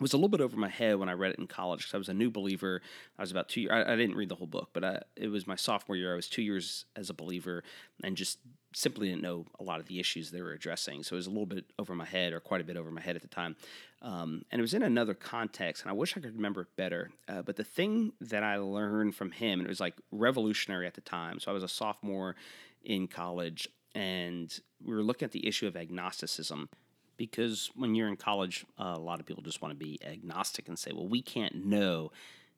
was 0.00 0.14
a 0.14 0.16
little 0.16 0.28
bit 0.28 0.40
over 0.40 0.56
my 0.56 0.68
head 0.68 0.96
when 0.98 1.08
I 1.08 1.12
read 1.12 1.32
it 1.32 1.38
in 1.38 1.46
college 1.46 1.80
because 1.80 1.94
I 1.94 1.98
was 1.98 2.08
a 2.08 2.14
new 2.14 2.30
believer. 2.30 2.80
I 3.18 3.22
was 3.22 3.30
about 3.30 3.48
two 3.48 3.60
years. 3.60 3.72
I, 3.72 3.92
I 3.92 3.96
didn't 3.96 4.16
read 4.16 4.30
the 4.30 4.34
whole 4.34 4.46
book, 4.46 4.70
but 4.72 4.82
I, 4.82 5.02
it 5.14 5.28
was 5.28 5.46
my 5.46 5.56
sophomore 5.56 5.96
year. 5.96 6.12
I 6.12 6.16
was 6.16 6.28
two 6.28 6.42
years 6.42 6.86
as 6.96 7.10
a 7.10 7.14
believer 7.14 7.62
and 8.02 8.16
just 8.16 8.38
simply 8.72 9.08
didn't 9.08 9.22
know 9.22 9.44
a 9.58 9.64
lot 9.64 9.80
of 9.80 9.86
the 9.86 9.98
issues 9.98 10.30
they 10.30 10.42
were 10.42 10.52
addressing. 10.52 11.02
So 11.02 11.14
it 11.14 11.18
was 11.18 11.26
a 11.26 11.30
little 11.30 11.46
bit 11.46 11.64
over 11.78 11.94
my 11.94 12.04
head, 12.04 12.32
or 12.32 12.40
quite 12.40 12.60
a 12.60 12.64
bit 12.64 12.76
over 12.76 12.90
my 12.90 13.00
head 13.00 13.16
at 13.16 13.22
the 13.22 13.28
time. 13.28 13.56
Um, 14.02 14.42
and 14.50 14.60
it 14.60 14.62
was 14.62 14.74
in 14.74 14.82
another 14.82 15.12
context, 15.12 15.82
and 15.82 15.90
I 15.90 15.94
wish 15.94 16.16
I 16.16 16.20
could 16.20 16.36
remember 16.36 16.62
it 16.62 16.68
better. 16.76 17.10
Uh, 17.28 17.42
but 17.42 17.56
the 17.56 17.64
thing 17.64 18.12
that 18.20 18.42
I 18.42 18.56
learned 18.56 19.14
from 19.14 19.32
him, 19.32 19.58
and 19.58 19.66
it 19.66 19.68
was 19.68 19.80
like 19.80 19.94
revolutionary 20.10 20.86
at 20.86 20.94
the 20.94 21.00
time. 21.00 21.40
So 21.40 21.50
I 21.50 21.54
was 21.54 21.62
a 21.62 21.68
sophomore 21.68 22.36
in 22.82 23.08
college, 23.08 23.68
and 23.94 24.60
we 24.84 24.94
were 24.94 25.02
looking 25.02 25.26
at 25.26 25.32
the 25.32 25.46
issue 25.46 25.66
of 25.66 25.76
agnosticism 25.76 26.68
because 27.16 27.70
when 27.74 27.94
you're 27.94 28.08
in 28.08 28.16
college, 28.16 28.64
uh, 28.78 28.94
a 28.96 28.98
lot 28.98 29.20
of 29.20 29.26
people 29.26 29.42
just 29.42 29.60
want 29.60 29.72
to 29.72 29.76
be 29.76 29.98
agnostic 30.02 30.68
and 30.68 30.78
say, 30.78 30.90
well, 30.92 31.06
we 31.06 31.20
can't 31.20 31.66
know 31.66 32.10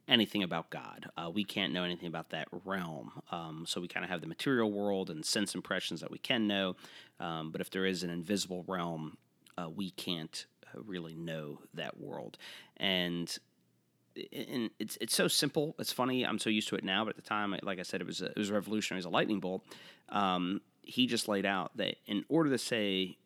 anything 0.07 0.43
about 0.43 0.71
God. 0.71 1.11
Uh, 1.17 1.31
we 1.31 1.43
can't 1.43 1.73
know 1.73 1.83
anything 1.83 2.07
about 2.07 2.31
that 2.31 2.47
realm. 2.65 3.11
Um, 3.33 3.65
so 3.67 3.81
we 3.81 3.89
kind 3.89 4.05
of 4.05 4.11
have 4.11 4.21
the 4.21 4.27
material 4.27 4.71
world 4.71 5.11
and 5.11 5.25
sense 5.25 5.55
impressions 5.55 6.01
that 6.01 6.11
we 6.11 6.19
can 6.19 6.47
know. 6.47 6.77
Um, 7.19 7.51
but 7.51 7.61
if 7.61 7.71
there 7.71 7.87
is 7.87 8.03
an 8.03 8.11
invisible 8.11 8.65
realm, 8.69 9.17
uh, 9.59 9.69
we 9.69 9.91
can't 9.91 10.47
uh, 10.67 10.81
really 10.85 11.15
know 11.15 11.59
that 11.75 11.99
world. 11.99 12.39
And 12.77 13.37
and 14.33 14.71
it's 14.79 14.99
it's 15.01 15.15
so 15.15 15.29
simple. 15.29 15.75
It's 15.79 15.93
funny. 15.93 16.25
I'm 16.25 16.39
so 16.39 16.51
used 16.51 16.69
to 16.69 16.77
it 16.77 16.85
now, 16.85 17.05
but 17.05 17.11
at 17.11 17.17
the 17.17 17.23
time, 17.23 17.55
like 17.63 17.79
I 17.79 17.83
said, 17.83 18.01
it 18.01 18.07
was 18.07 18.21
a, 18.21 18.27
it 18.27 18.39
was 18.39 18.51
revolutionary. 18.51 18.99
It 18.99 19.05
was 19.05 19.07
a 19.07 19.11
lightning 19.11 19.41
bolt. 19.41 19.63
Um, 20.09 20.61
he 20.83 21.07
just 21.07 21.29
laid 21.29 21.47
out 21.47 21.77
that 21.77 21.97
in 22.07 22.25
order 22.29 22.51
to 22.51 22.59
say, 22.59 23.17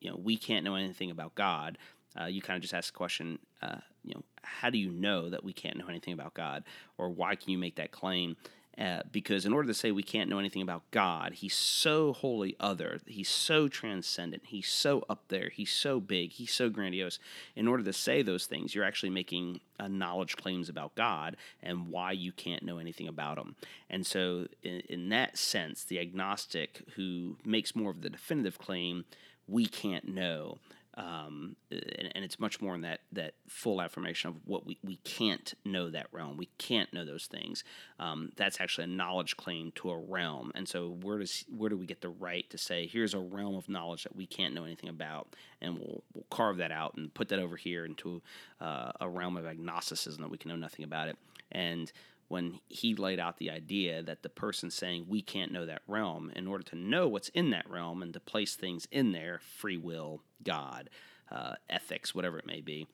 you 0.00 0.10
know, 0.10 0.16
we 0.16 0.36
can't 0.36 0.64
know 0.64 0.74
anything 0.74 1.10
about 1.10 1.34
God, 1.34 1.78
uh, 2.18 2.24
you 2.24 2.40
kind 2.40 2.56
of 2.56 2.62
just 2.62 2.74
ask 2.74 2.92
the 2.92 2.96
question, 2.96 3.38
uh, 3.62 3.76
you 4.02 4.14
know, 4.14 4.22
how 4.42 4.70
do 4.70 4.78
you 4.78 4.90
know 4.90 5.28
that 5.28 5.44
we 5.44 5.52
can't 5.52 5.76
know 5.76 5.86
anything 5.88 6.14
about 6.14 6.34
God, 6.34 6.64
or 6.98 7.10
why 7.10 7.34
can 7.34 7.50
you 7.50 7.58
make 7.58 7.76
that 7.76 7.90
claim? 7.90 8.36
Uh, 8.78 9.00
because 9.10 9.46
in 9.46 9.54
order 9.54 9.66
to 9.66 9.72
say 9.72 9.90
we 9.90 10.02
can't 10.02 10.28
know 10.28 10.38
anything 10.38 10.60
about 10.60 10.82
God, 10.90 11.34
He's 11.34 11.54
so 11.54 12.12
wholly 12.12 12.54
other, 12.60 13.00
He's 13.06 13.28
so 13.28 13.68
transcendent, 13.68 14.42
He's 14.46 14.68
so 14.68 15.02
up 15.08 15.24
there, 15.28 15.48
He's 15.48 15.72
so 15.72 15.98
big, 15.98 16.32
He's 16.32 16.52
so 16.52 16.68
grandiose. 16.68 17.18
In 17.54 17.68
order 17.68 17.82
to 17.84 17.92
say 17.94 18.20
those 18.20 18.44
things, 18.44 18.74
you're 18.74 18.84
actually 18.84 19.10
making 19.10 19.60
uh, 19.80 19.88
knowledge 19.88 20.36
claims 20.36 20.68
about 20.68 20.94
God 20.94 21.38
and 21.62 21.88
why 21.88 22.12
you 22.12 22.32
can't 22.32 22.62
know 22.62 22.76
anything 22.76 23.08
about 23.08 23.38
Him. 23.38 23.56
And 23.88 24.04
so, 24.04 24.46
in, 24.62 24.82
in 24.90 25.08
that 25.08 25.38
sense, 25.38 25.82
the 25.82 25.98
agnostic 25.98 26.82
who 26.96 27.38
makes 27.46 27.74
more 27.74 27.90
of 27.90 28.02
the 28.02 28.10
definitive 28.10 28.58
claim, 28.58 29.06
we 29.48 29.64
can't 29.64 30.06
know, 30.06 30.58
um, 30.96 31.56
and, 31.70 32.12
and, 32.14 32.24
it's 32.24 32.40
much 32.40 32.62
more 32.62 32.74
in 32.74 32.80
that 32.80 33.00
that 33.12 33.34
full 33.48 33.82
affirmation 33.82 34.30
of 34.30 34.36
what 34.46 34.64
we, 34.64 34.78
we 34.82 34.96
can't 34.96 35.52
know 35.62 35.90
that 35.90 36.06
realm. 36.10 36.38
We 36.38 36.48
can't 36.56 36.90
know 36.92 37.04
those 37.04 37.26
things. 37.26 37.64
Um, 38.00 38.32
that's 38.36 38.60
actually 38.62 38.84
a 38.84 38.88
knowledge 38.88 39.36
claim 39.36 39.72
to 39.76 39.90
a 39.90 39.98
realm. 39.98 40.52
And 40.54 40.66
so 40.66 40.96
where 41.02 41.18
does 41.18 41.44
where 41.54 41.68
do 41.68 41.76
we 41.76 41.84
get 41.84 42.00
the 42.00 42.08
right 42.08 42.48
to 42.48 42.56
say 42.56 42.86
here's 42.86 43.12
a 43.12 43.18
realm 43.18 43.56
of 43.56 43.68
knowledge 43.68 44.04
that 44.04 44.16
we 44.16 44.26
can't 44.26 44.54
know 44.54 44.64
anything 44.64 44.88
about, 44.88 45.36
and 45.60 45.78
we'll 45.78 46.02
we'll 46.14 46.26
carve 46.30 46.56
that 46.58 46.72
out 46.72 46.94
and 46.96 47.12
put 47.12 47.28
that 47.28 47.38
over 47.38 47.56
here 47.56 47.84
into 47.84 48.22
uh, 48.62 48.92
a 48.98 49.08
realm 49.08 49.36
of 49.36 49.44
agnosticism 49.44 50.22
that 50.22 50.30
we 50.30 50.38
can 50.38 50.48
know 50.48 50.56
nothing 50.56 50.84
about 50.84 51.08
it. 51.08 51.18
And 51.52 51.92
when 52.28 52.60
he 52.68 52.94
laid 52.94 53.20
out 53.20 53.38
the 53.38 53.50
idea 53.50 54.02
that 54.02 54.22
the 54.22 54.28
person 54.28 54.70
saying 54.70 55.06
we 55.08 55.22
can't 55.22 55.52
know 55.52 55.66
that 55.66 55.82
realm, 55.86 56.30
in 56.34 56.46
order 56.46 56.64
to 56.64 56.76
know 56.76 57.08
what's 57.08 57.28
in 57.30 57.50
that 57.50 57.68
realm 57.68 58.02
and 58.02 58.12
to 58.12 58.20
place 58.20 58.54
things 58.56 58.86
in 58.90 59.12
there, 59.12 59.40
free 59.58 59.76
will, 59.76 60.22
God, 60.42 60.90
uh, 61.30 61.54
ethics, 61.70 62.14
whatever 62.14 62.38
it 62.38 62.46
may 62.46 62.60
be, 62.60 62.86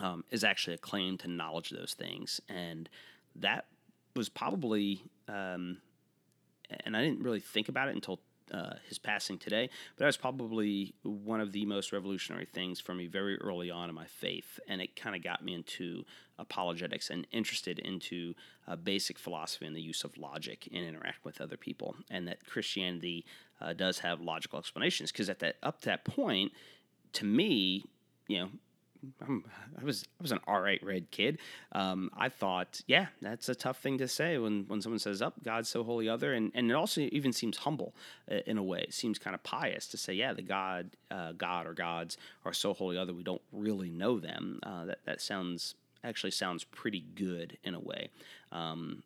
um, 0.00 0.24
is 0.30 0.44
actually 0.44 0.74
a 0.74 0.78
claim 0.78 1.18
to 1.18 1.28
knowledge 1.28 1.70
of 1.70 1.78
those 1.78 1.94
things. 1.94 2.40
And 2.48 2.88
that 3.34 3.66
was 4.14 4.28
probably 4.28 5.02
um, 5.28 5.78
and 6.84 6.96
I 6.96 7.02
didn't 7.02 7.22
really 7.22 7.40
think 7.40 7.68
about 7.68 7.88
it 7.88 7.94
until 7.94 8.20
uh, 8.52 8.74
his 8.88 8.98
passing 8.98 9.38
today, 9.38 9.68
but 9.96 10.02
that 10.02 10.06
was 10.06 10.16
probably 10.16 10.94
one 11.02 11.40
of 11.40 11.52
the 11.52 11.64
most 11.64 11.92
revolutionary 11.92 12.46
things 12.46 12.80
for 12.80 12.94
me 12.94 13.06
very 13.06 13.36
early 13.38 13.70
on 13.70 13.88
in 13.88 13.94
my 13.94 14.06
faith, 14.06 14.60
and 14.68 14.80
it 14.80 14.96
kind 14.96 15.16
of 15.16 15.22
got 15.22 15.44
me 15.44 15.54
into 15.54 16.04
apologetics 16.38 17.10
and 17.10 17.26
interested 17.32 17.78
into 17.78 18.34
uh, 18.68 18.76
basic 18.76 19.18
philosophy 19.18 19.66
and 19.66 19.74
the 19.74 19.80
use 19.80 20.04
of 20.04 20.16
logic 20.18 20.66
in 20.68 20.84
interacting 20.84 21.22
with 21.24 21.40
other 21.40 21.56
people, 21.56 21.96
and 22.10 22.28
that 22.28 22.44
Christianity 22.46 23.24
uh, 23.60 23.72
does 23.72 23.98
have 24.00 24.20
logical 24.20 24.58
explanations. 24.58 25.10
Because 25.12 25.30
at 25.30 25.38
that 25.40 25.56
up 25.62 25.80
to 25.80 25.86
that 25.86 26.04
point, 26.04 26.52
to 27.14 27.24
me, 27.24 27.84
you 28.28 28.38
know, 28.38 28.48
I'm, 29.26 29.44
i 29.80 29.84
was 29.84 30.04
I 30.18 30.22
was 30.22 30.32
an 30.32 30.40
all 30.46 30.60
right 30.60 30.82
red 30.82 31.10
kid. 31.10 31.38
Um, 31.72 32.10
I 32.16 32.28
thought, 32.28 32.80
yeah, 32.86 33.06
that's 33.20 33.48
a 33.48 33.54
tough 33.54 33.78
thing 33.78 33.98
to 33.98 34.08
say 34.08 34.38
when, 34.38 34.64
when 34.68 34.80
someone 34.80 34.98
says, 34.98 35.22
"Up, 35.22 35.34
oh, 35.38 35.42
God's 35.44 35.68
so 35.68 35.84
wholly, 35.84 36.08
other," 36.08 36.32
and 36.34 36.50
and 36.54 36.70
it 36.70 36.74
also 36.74 37.02
even 37.12 37.32
seems 37.32 37.58
humble 37.58 37.94
uh, 38.30 38.36
in 38.46 38.58
a 38.58 38.62
way. 38.62 38.80
It 38.80 38.94
seems 38.94 39.18
kind 39.18 39.34
of 39.34 39.42
pious 39.42 39.86
to 39.88 39.96
say, 39.96 40.12
yeah, 40.12 40.32
the 40.32 40.42
God, 40.42 40.90
uh, 41.10 41.32
God 41.32 41.66
or 41.66 41.74
gods 41.74 42.16
are 42.44 42.52
so 42.52 42.74
wholly, 42.74 42.98
other. 42.98 43.12
We 43.12 43.22
don't 43.22 43.42
really 43.52 43.90
know 43.90 44.18
them. 44.18 44.60
Uh, 44.62 44.86
that 44.86 44.98
that 45.04 45.20
sounds 45.20 45.74
actually 46.04 46.30
sounds 46.30 46.64
pretty 46.64 47.04
good 47.14 47.58
in 47.64 47.74
a 47.74 47.80
way. 47.80 48.10
Um, 48.52 49.02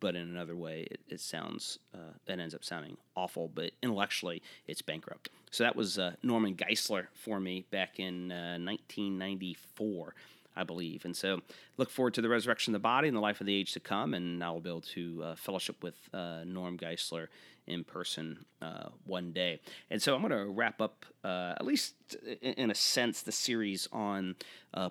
but 0.00 0.14
in 0.14 0.22
another 0.22 0.56
way, 0.56 0.86
it, 0.90 1.00
it 1.08 1.20
sounds 1.20 1.78
uh, 1.94 2.14
it 2.26 2.38
ends 2.38 2.54
up 2.54 2.64
sounding 2.64 2.96
awful. 3.16 3.50
But 3.52 3.72
intellectually, 3.82 4.42
it's 4.66 4.82
bankrupt. 4.82 5.30
So 5.50 5.64
that 5.64 5.76
was 5.76 5.98
uh, 5.98 6.12
Norman 6.22 6.54
Geisler 6.54 7.06
for 7.14 7.40
me 7.40 7.64
back 7.70 7.98
in 7.98 8.32
uh, 8.32 8.58
1994. 8.58 10.14
I 10.56 10.64
believe. 10.64 11.04
And 11.04 11.16
so 11.16 11.40
look 11.76 11.88
forward 11.88 12.14
to 12.14 12.20
the 12.20 12.28
resurrection 12.28 12.74
of 12.74 12.80
the 12.80 12.82
body 12.82 13.06
and 13.06 13.16
the 13.16 13.20
life 13.20 13.40
of 13.40 13.46
the 13.46 13.54
age 13.54 13.74
to 13.74 13.80
come. 13.80 14.12
And 14.12 14.42
I'll 14.42 14.58
be 14.58 14.68
able 14.68 14.80
to 14.80 15.22
uh, 15.22 15.34
fellowship 15.36 15.84
with 15.84 15.94
uh, 16.12 16.42
Norm 16.44 16.76
Geisler 16.76 17.28
in 17.68 17.84
person 17.84 18.44
uh, 18.60 18.88
one 19.04 19.30
day. 19.30 19.60
And 19.88 20.02
so 20.02 20.16
I'm 20.16 20.20
going 20.20 20.32
to 20.32 20.50
wrap 20.50 20.80
up, 20.80 21.06
at 21.22 21.64
least 21.64 21.94
in 22.42 22.72
a 22.72 22.74
sense, 22.74 23.22
the 23.22 23.30
series 23.30 23.86
on 23.92 24.34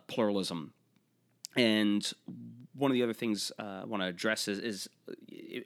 pluralism 0.07 0.71
and 1.57 2.13
one 2.77 2.91
of 2.91 2.93
the 2.93 3.03
other 3.03 3.13
things 3.13 3.51
uh, 3.59 3.81
I 3.81 3.85
want 3.85 4.03
to 4.03 4.07
address 4.07 4.47
is, 4.47 4.59
is, 4.59 4.89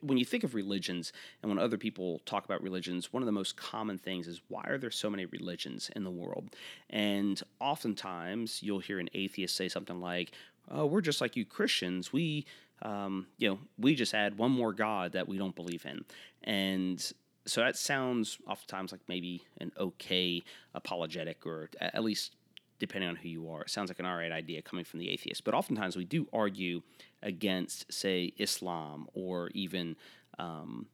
when 0.01 0.17
you 0.17 0.23
think 0.23 0.43
of 0.43 0.55
religions 0.55 1.11
and 1.41 1.49
when 1.49 1.59
other 1.59 1.77
people 1.77 2.19
talk 2.25 2.45
about 2.45 2.63
religions, 2.63 3.11
one 3.11 3.21
of 3.21 3.25
the 3.25 3.33
most 3.33 3.57
common 3.57 3.97
things 3.97 4.27
is 4.27 4.41
why 4.47 4.63
are 4.65 4.77
there 4.77 4.91
so 4.91 5.09
many 5.09 5.25
religions 5.25 5.91
in 5.95 6.03
the 6.03 6.11
world? 6.11 6.55
And 6.89 7.41
oftentimes 7.59 8.63
you'll 8.63 8.79
hear 8.79 8.99
an 8.99 9.09
atheist 9.13 9.55
say 9.55 9.67
something 9.67 9.99
like, 9.99 10.31
"Oh, 10.69 10.85
we're 10.85 11.01
just 11.01 11.19
like 11.19 11.35
you 11.35 11.43
Christians. 11.43 12.13
We, 12.13 12.45
um, 12.81 13.27
you 13.37 13.49
know, 13.49 13.59
we 13.77 13.93
just 13.93 14.13
add 14.13 14.37
one 14.37 14.51
more 14.51 14.73
God 14.73 15.11
that 15.11 15.27
we 15.27 15.37
don't 15.37 15.55
believe 15.55 15.85
in." 15.85 16.05
And 16.43 17.11
so 17.45 17.61
that 17.61 17.75
sounds 17.75 18.37
oftentimes 18.47 18.91
like 18.91 19.01
maybe 19.07 19.43
an 19.59 19.71
okay 19.77 20.43
apologetic 20.73 21.45
or 21.45 21.69
at 21.79 22.03
least 22.03 22.35
depending 22.81 23.09
on 23.09 23.15
who 23.15 23.29
you 23.29 23.49
are. 23.49 23.61
It 23.61 23.69
sounds 23.69 23.89
like 23.91 23.99
an 23.99 24.05
all 24.07 24.17
right 24.17 24.31
idea 24.31 24.61
coming 24.61 24.83
from 24.83 24.99
the 24.99 25.09
atheist. 25.09 25.43
But 25.43 25.53
oftentimes 25.53 25.95
we 25.95 26.03
do 26.03 26.27
argue 26.33 26.81
against, 27.21 27.93
say, 27.93 28.33
Islam 28.37 29.07
or 29.13 29.49
even, 29.53 29.95
um, 30.39 30.87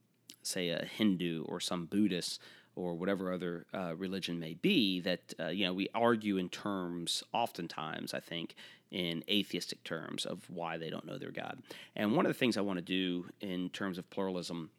say, 0.44 0.68
a 0.70 0.84
Hindu 0.86 1.46
or 1.46 1.62
some 1.62 1.86
Buddhist 1.86 2.42
or 2.76 2.94
whatever 2.94 3.32
other 3.32 3.66
uh, 3.74 3.96
religion 3.96 4.38
may 4.38 4.54
be, 4.54 5.00
that, 5.00 5.34
uh, 5.40 5.48
you 5.48 5.66
know, 5.66 5.74
we 5.74 5.88
argue 5.96 6.38
in 6.38 6.50
terms, 6.50 7.24
oftentimes, 7.34 8.14
I 8.14 8.20
think, 8.20 8.56
in 8.92 9.24
atheistic 9.30 9.82
terms 9.86 10.26
of 10.26 10.48
why 10.50 10.78
they 10.78 10.90
don't 10.90 11.06
know 11.06 11.18
their 11.18 11.32
God. 11.32 11.64
And 11.96 12.16
one 12.16 12.26
of 12.26 12.30
the 12.30 12.38
things 12.38 12.58
I 12.58 12.62
want 12.62 12.78
to 12.80 12.86
do 12.86 13.26
in 13.40 13.70
terms 13.70 13.98
of 13.98 14.10
pluralism 14.10 14.70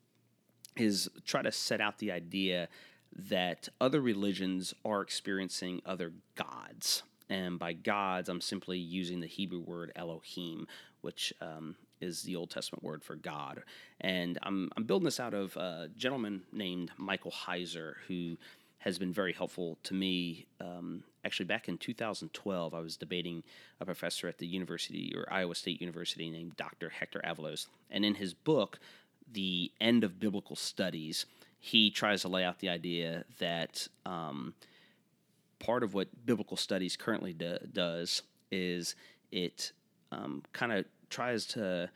is 0.77 1.09
try 1.25 1.41
to 1.41 1.51
set 1.51 1.81
out 1.81 1.99
the 1.99 2.13
idea 2.13 2.69
that 3.15 3.69
other 3.81 4.01
religions 4.01 4.75
are 4.85 5.01
experiencing 5.01 5.83
other 5.87 6.13
gods. 6.35 7.03
And 7.31 7.59
by 7.59 7.73
gods, 7.75 8.29
I'm 8.29 8.41
simply 8.41 8.79
using 8.79 9.21
the 9.21 9.27
Hebrew 9.27 9.61
word 9.61 9.93
Elohim, 9.97 10.67
which 11.03 11.33
um, 11.41 11.77
is 12.01 12.23
the 12.23 12.37
Old 12.37 12.51
Testament 12.51 12.83
word 12.83 13.03
for 13.03 13.17
God. 13.17 13.63
And 14.01 14.39
I'm, 14.43 14.71
I'm 14.77 14.85
building 14.85 15.05
this 15.05 15.21
out 15.21 15.35
of 15.35 15.57
a 15.57 15.89
gentleman 15.97 16.43
named 16.53 16.91
Michael 16.97 17.33
Heiser, 17.33 17.95
who 18.07 18.37
has 18.79 18.99
been 18.99 19.13
very 19.13 19.33
helpful 19.33 19.79
to 19.83 19.95
me. 19.95 20.47
Um, 20.61 21.03
actually, 21.25 21.47
back 21.47 21.69
in 21.69 21.79
2012, 21.79 22.75
I 22.75 22.81
was 22.81 22.97
debating 22.97 23.43
a 23.81 23.85
professor 23.85 24.29
at 24.29 24.39
the 24.39 24.47
university 24.47 25.13
or 25.17 25.31
Iowa 25.33 25.55
State 25.55 25.81
University 25.81 26.31
named 26.31 26.57
Dr. 26.57 26.89
Hector 26.89 27.21
Avalos. 27.25 27.67
And 27.91 28.05
in 28.05 28.15
his 28.15 28.35
book, 28.35 28.79
The 29.31 29.73
End 29.81 30.05
of 30.05 30.21
Biblical 30.21 30.57
Studies, 30.57 31.27
he 31.59 31.91
tries 31.91 32.23
to 32.23 32.29
lay 32.29 32.45
out 32.45 32.61
the 32.61 32.69
idea 32.69 33.25
that 33.39 33.89
um, 34.07 34.55
part 35.59 35.83
of 35.83 35.95
what 35.95 36.09
biblical 36.25 36.57
studies 36.57 36.97
currently 36.97 37.33
do, 37.33 37.59
does 37.73 38.23
is 38.51 38.95
it 39.33 39.73
um, 40.13 40.43
kind 40.53 40.73
of 40.73 40.85
tries 41.11 41.47
to 41.47 41.91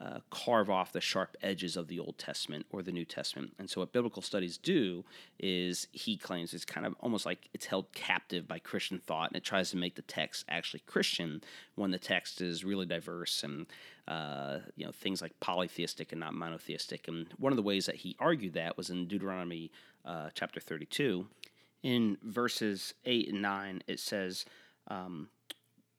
uh, 0.00 0.20
carve 0.30 0.68
off 0.68 0.92
the 0.92 1.00
sharp 1.00 1.36
edges 1.42 1.76
of 1.76 1.88
the 1.88 1.98
Old 1.98 2.18
Testament 2.18 2.66
or 2.70 2.82
the 2.82 2.92
New 2.92 3.04
Testament. 3.04 3.54
And 3.58 3.70
so, 3.70 3.80
what 3.80 3.92
biblical 3.92 4.22
studies 4.22 4.58
do 4.58 5.04
is, 5.38 5.88
he 5.92 6.16
claims, 6.16 6.52
it's 6.52 6.64
kind 6.64 6.86
of 6.86 6.94
almost 7.00 7.24
like 7.24 7.48
it's 7.54 7.66
held 7.66 7.92
captive 7.92 8.46
by 8.46 8.58
Christian 8.58 8.98
thought, 8.98 9.30
and 9.30 9.36
it 9.36 9.44
tries 9.44 9.70
to 9.70 9.76
make 9.76 9.94
the 9.94 10.02
text 10.02 10.44
actually 10.48 10.80
Christian 10.86 11.42
when 11.76 11.90
the 11.90 11.98
text 11.98 12.40
is 12.40 12.64
really 12.64 12.86
diverse 12.86 13.42
and 13.42 13.66
uh, 14.06 14.58
you 14.76 14.84
know 14.84 14.92
things 14.92 15.22
like 15.22 15.38
polytheistic 15.40 16.12
and 16.12 16.20
not 16.20 16.34
monotheistic. 16.34 17.08
And 17.08 17.26
one 17.38 17.52
of 17.52 17.56
the 17.56 17.62
ways 17.62 17.86
that 17.86 17.96
he 17.96 18.16
argued 18.18 18.54
that 18.54 18.76
was 18.76 18.90
in 18.90 19.08
Deuteronomy 19.08 19.70
uh, 20.06 20.30
chapter 20.34 20.60
32. 20.60 21.26
In 21.82 22.16
verses 22.22 22.94
8 23.04 23.28
and 23.32 23.42
9, 23.42 23.82
it 23.86 24.00
says, 24.00 24.44
um, 24.88 25.28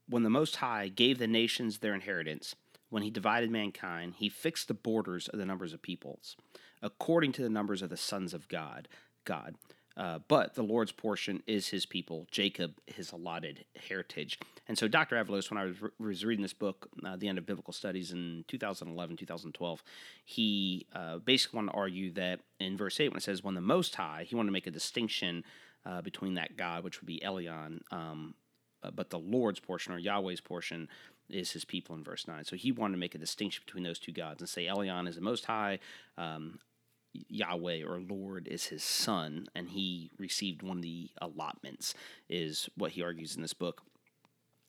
When 0.10 0.24
the 0.24 0.30
Most 0.30 0.58
High 0.58 0.88
gave 0.88 1.20
the 1.20 1.28
nations 1.28 1.78
their 1.80 1.94
inheritance, 1.94 2.56
when 2.90 3.04
he 3.04 3.10
divided 3.10 3.52
mankind, 3.52 4.16
he 4.18 4.30
fixed 4.30 4.68
the 4.68 4.74
borders 4.74 5.28
of 5.28 5.40
the 5.40 5.46
numbers 5.46 5.74
of 5.74 5.82
peoples, 5.82 6.36
according 6.82 7.32
to 7.34 7.42
the 7.42 7.50
numbers 7.50 7.82
of 7.82 7.90
the 7.90 7.98
sons 7.98 8.34
of 8.34 8.48
God. 8.48 8.88
God. 9.26 9.56
Uh, 9.98 10.20
but 10.28 10.54
the 10.54 10.62
Lord's 10.62 10.92
portion 10.92 11.42
is 11.48 11.70
his 11.70 11.88
people, 11.88 12.28
Jacob, 12.30 12.76
his 12.86 13.12
allotted 13.12 13.66
heritage. 13.76 14.38
And 14.68 14.78
so, 14.78 14.88
Dr. 14.88 15.16
Avalos, 15.16 15.50
when 15.50 15.58
I 15.58 15.66
was, 15.66 15.82
re- 15.82 15.90
was 16.00 16.24
reading 16.24 16.44
this 16.44 16.54
book, 16.54 16.88
uh, 17.04 17.16
The 17.16 17.28
End 17.28 17.40
of 17.40 17.48
Biblical 17.48 17.74
Studies 17.74 18.12
in 18.12 18.46
2011, 18.48 19.18
2012, 19.18 19.84
he 20.24 20.86
uh, 20.94 21.18
basically 21.18 21.58
wanted 21.58 21.72
to 21.72 21.78
argue 21.78 22.12
that 22.14 22.42
in 22.60 22.78
verse 22.78 23.00
8, 23.00 23.10
when 23.10 23.18
it 23.18 23.24
says, 23.24 23.44
when 23.44 23.56
the 23.56 23.62
Most 23.62 23.96
High, 23.96 24.26
he 24.28 24.36
wanted 24.36 24.50
to 24.50 24.54
make 24.54 24.68
a 24.68 24.72
distinction 24.72 25.44
uh, 25.84 26.02
between 26.02 26.36
that 26.36 26.58
God, 26.58 26.84
which 26.84 27.02
would 27.02 27.08
be 27.08 27.20
Elyon, 27.26 27.80
um, 27.92 28.36
uh, 28.84 28.92
but 28.92 29.10
the 29.10 29.18
Lord's 29.18 29.60
portion 29.60 29.94
or 29.94 29.98
Yahweh's 29.98 30.42
portion 30.42 30.90
is 31.30 31.52
his 31.52 31.66
people 31.66 31.96
in 31.96 32.04
verse 32.04 32.28
9. 32.28 32.46
So 32.46 32.56
he 32.56 32.72
wanted 32.72 32.94
to 32.94 33.00
make 33.00 33.16
a 33.16 33.20
distinction 33.20 33.64
between 33.66 33.84
those 33.84 34.00
two 34.00 34.12
gods 34.12 34.42
and 34.42 34.50
say 34.50 34.66
Elyon 34.66 35.08
is 35.08 35.16
the 35.16 35.22
Most 35.22 35.46
High, 35.46 35.80
um, 36.18 36.60
Yahweh 37.30 37.84
or 37.84 38.00
Lord 38.00 38.48
is 38.48 38.66
his 38.66 38.84
son, 38.84 39.48
and 39.56 39.70
he 39.70 40.12
received 40.18 40.62
one 40.62 40.78
of 40.78 40.84
the 40.84 41.10
allotments, 41.22 41.94
is 42.30 42.70
what 42.76 42.92
he 42.92 43.02
argues 43.02 43.36
in 43.36 43.42
this 43.42 43.54
book. 43.54 43.82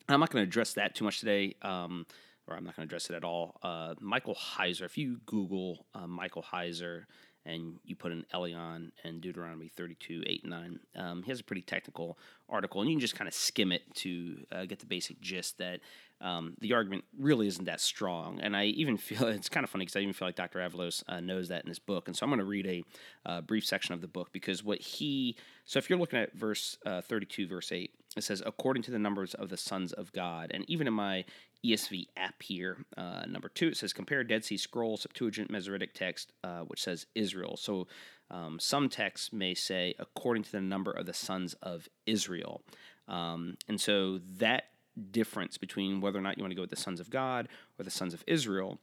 I'm 0.08 0.20
not 0.20 0.30
going 0.30 0.44
to 0.44 0.48
address 0.48 0.72
that 0.74 0.94
too 0.94 1.04
much 1.04 1.20
today, 1.20 1.54
um, 1.62 2.06
or 2.46 2.56
I'm 2.56 2.64
not 2.64 2.76
going 2.76 2.88
to 2.88 2.90
address 2.90 3.10
it 3.10 3.16
at 3.16 3.24
all. 3.24 3.56
Uh, 3.62 3.94
Michael 4.00 4.34
Heiser, 4.34 4.82
if 4.82 4.96
you 4.96 5.20
Google 5.26 5.86
uh, 5.94 6.06
Michael 6.06 6.42
Heiser 6.42 7.04
and 7.48 7.78
you 7.84 7.96
put 7.96 8.12
in 8.12 8.24
Elyon 8.34 8.92
and 9.04 9.20
Deuteronomy 9.20 9.68
32, 9.68 10.22
8, 10.26 10.42
and 10.42 10.50
9, 10.50 10.80
um, 10.96 11.22
he 11.22 11.30
has 11.30 11.40
a 11.40 11.44
pretty 11.44 11.62
technical 11.62 12.18
article, 12.48 12.80
and 12.80 12.90
you 12.90 12.96
can 12.96 13.00
just 13.00 13.16
kind 13.16 13.26
of 13.26 13.34
skim 13.34 13.72
it 13.72 13.82
to 13.96 14.36
uh, 14.52 14.64
get 14.66 14.78
the 14.78 14.86
basic 14.86 15.20
gist 15.20 15.58
that 15.58 15.80
um, 16.20 16.56
the 16.60 16.74
argument 16.74 17.04
really 17.18 17.46
isn't 17.46 17.64
that 17.64 17.80
strong. 17.80 18.40
And 18.40 18.56
I 18.56 18.66
even 18.66 18.96
feel 18.98 19.26
it's 19.28 19.48
kind 19.48 19.64
of 19.64 19.70
funny 19.70 19.86
because 19.86 19.96
I 19.96 20.00
even 20.00 20.12
feel 20.12 20.28
like 20.28 20.36
Dr. 20.36 20.58
Avalos 20.58 21.02
uh, 21.08 21.20
knows 21.20 21.48
that 21.48 21.62
in 21.62 21.68
his 21.68 21.78
book. 21.78 22.06
And 22.06 22.16
so 22.16 22.24
I'm 22.24 22.30
going 22.30 22.40
to 22.40 22.44
read 22.44 22.66
a 22.66 22.84
uh, 23.24 23.40
brief 23.40 23.64
section 23.64 23.94
of 23.94 24.00
the 24.00 24.08
book 24.08 24.28
because 24.32 24.62
what 24.62 24.80
he, 24.80 25.36
so 25.64 25.78
if 25.78 25.88
you're 25.88 25.98
looking 25.98 26.18
at 26.18 26.34
verse 26.34 26.76
uh, 26.84 27.00
32, 27.00 27.48
verse 27.48 27.72
8, 27.72 27.90
it 28.18 28.22
says, 28.24 28.42
according 28.44 28.82
to 28.84 28.90
the 28.90 28.98
numbers 28.98 29.34
of 29.34 29.48
the 29.48 29.56
sons 29.56 29.92
of 29.92 30.12
God. 30.12 30.50
And 30.52 30.68
even 30.68 30.86
in 30.86 30.94
my 30.94 31.24
ESV 31.64 32.08
app 32.16 32.42
here, 32.42 32.84
uh, 32.96 33.24
number 33.26 33.48
two, 33.48 33.68
it 33.68 33.76
says, 33.76 33.92
compare 33.92 34.24
Dead 34.24 34.44
Sea 34.44 34.56
Scroll, 34.56 34.96
Septuagint, 34.96 35.50
Masoretic 35.50 35.94
text, 35.94 36.32
uh, 36.44 36.60
which 36.60 36.82
says 36.82 37.06
Israel. 37.14 37.56
So 37.56 37.86
um, 38.30 38.58
some 38.60 38.88
texts 38.88 39.32
may 39.32 39.54
say, 39.54 39.94
according 39.98 40.42
to 40.44 40.52
the 40.52 40.60
number 40.60 40.90
of 40.90 41.06
the 41.06 41.14
sons 41.14 41.54
of 41.62 41.88
Israel. 42.06 42.62
Um, 43.08 43.56
and 43.68 43.80
so 43.80 44.20
that 44.36 44.64
difference 45.10 45.58
between 45.58 46.00
whether 46.00 46.18
or 46.18 46.22
not 46.22 46.36
you 46.36 46.42
want 46.42 46.50
to 46.50 46.56
go 46.56 46.62
with 46.62 46.70
the 46.70 46.76
sons 46.76 47.00
of 47.00 47.08
God 47.08 47.48
or 47.78 47.84
the 47.84 47.90
sons 47.90 48.14
of 48.14 48.24
Israel 48.26 48.78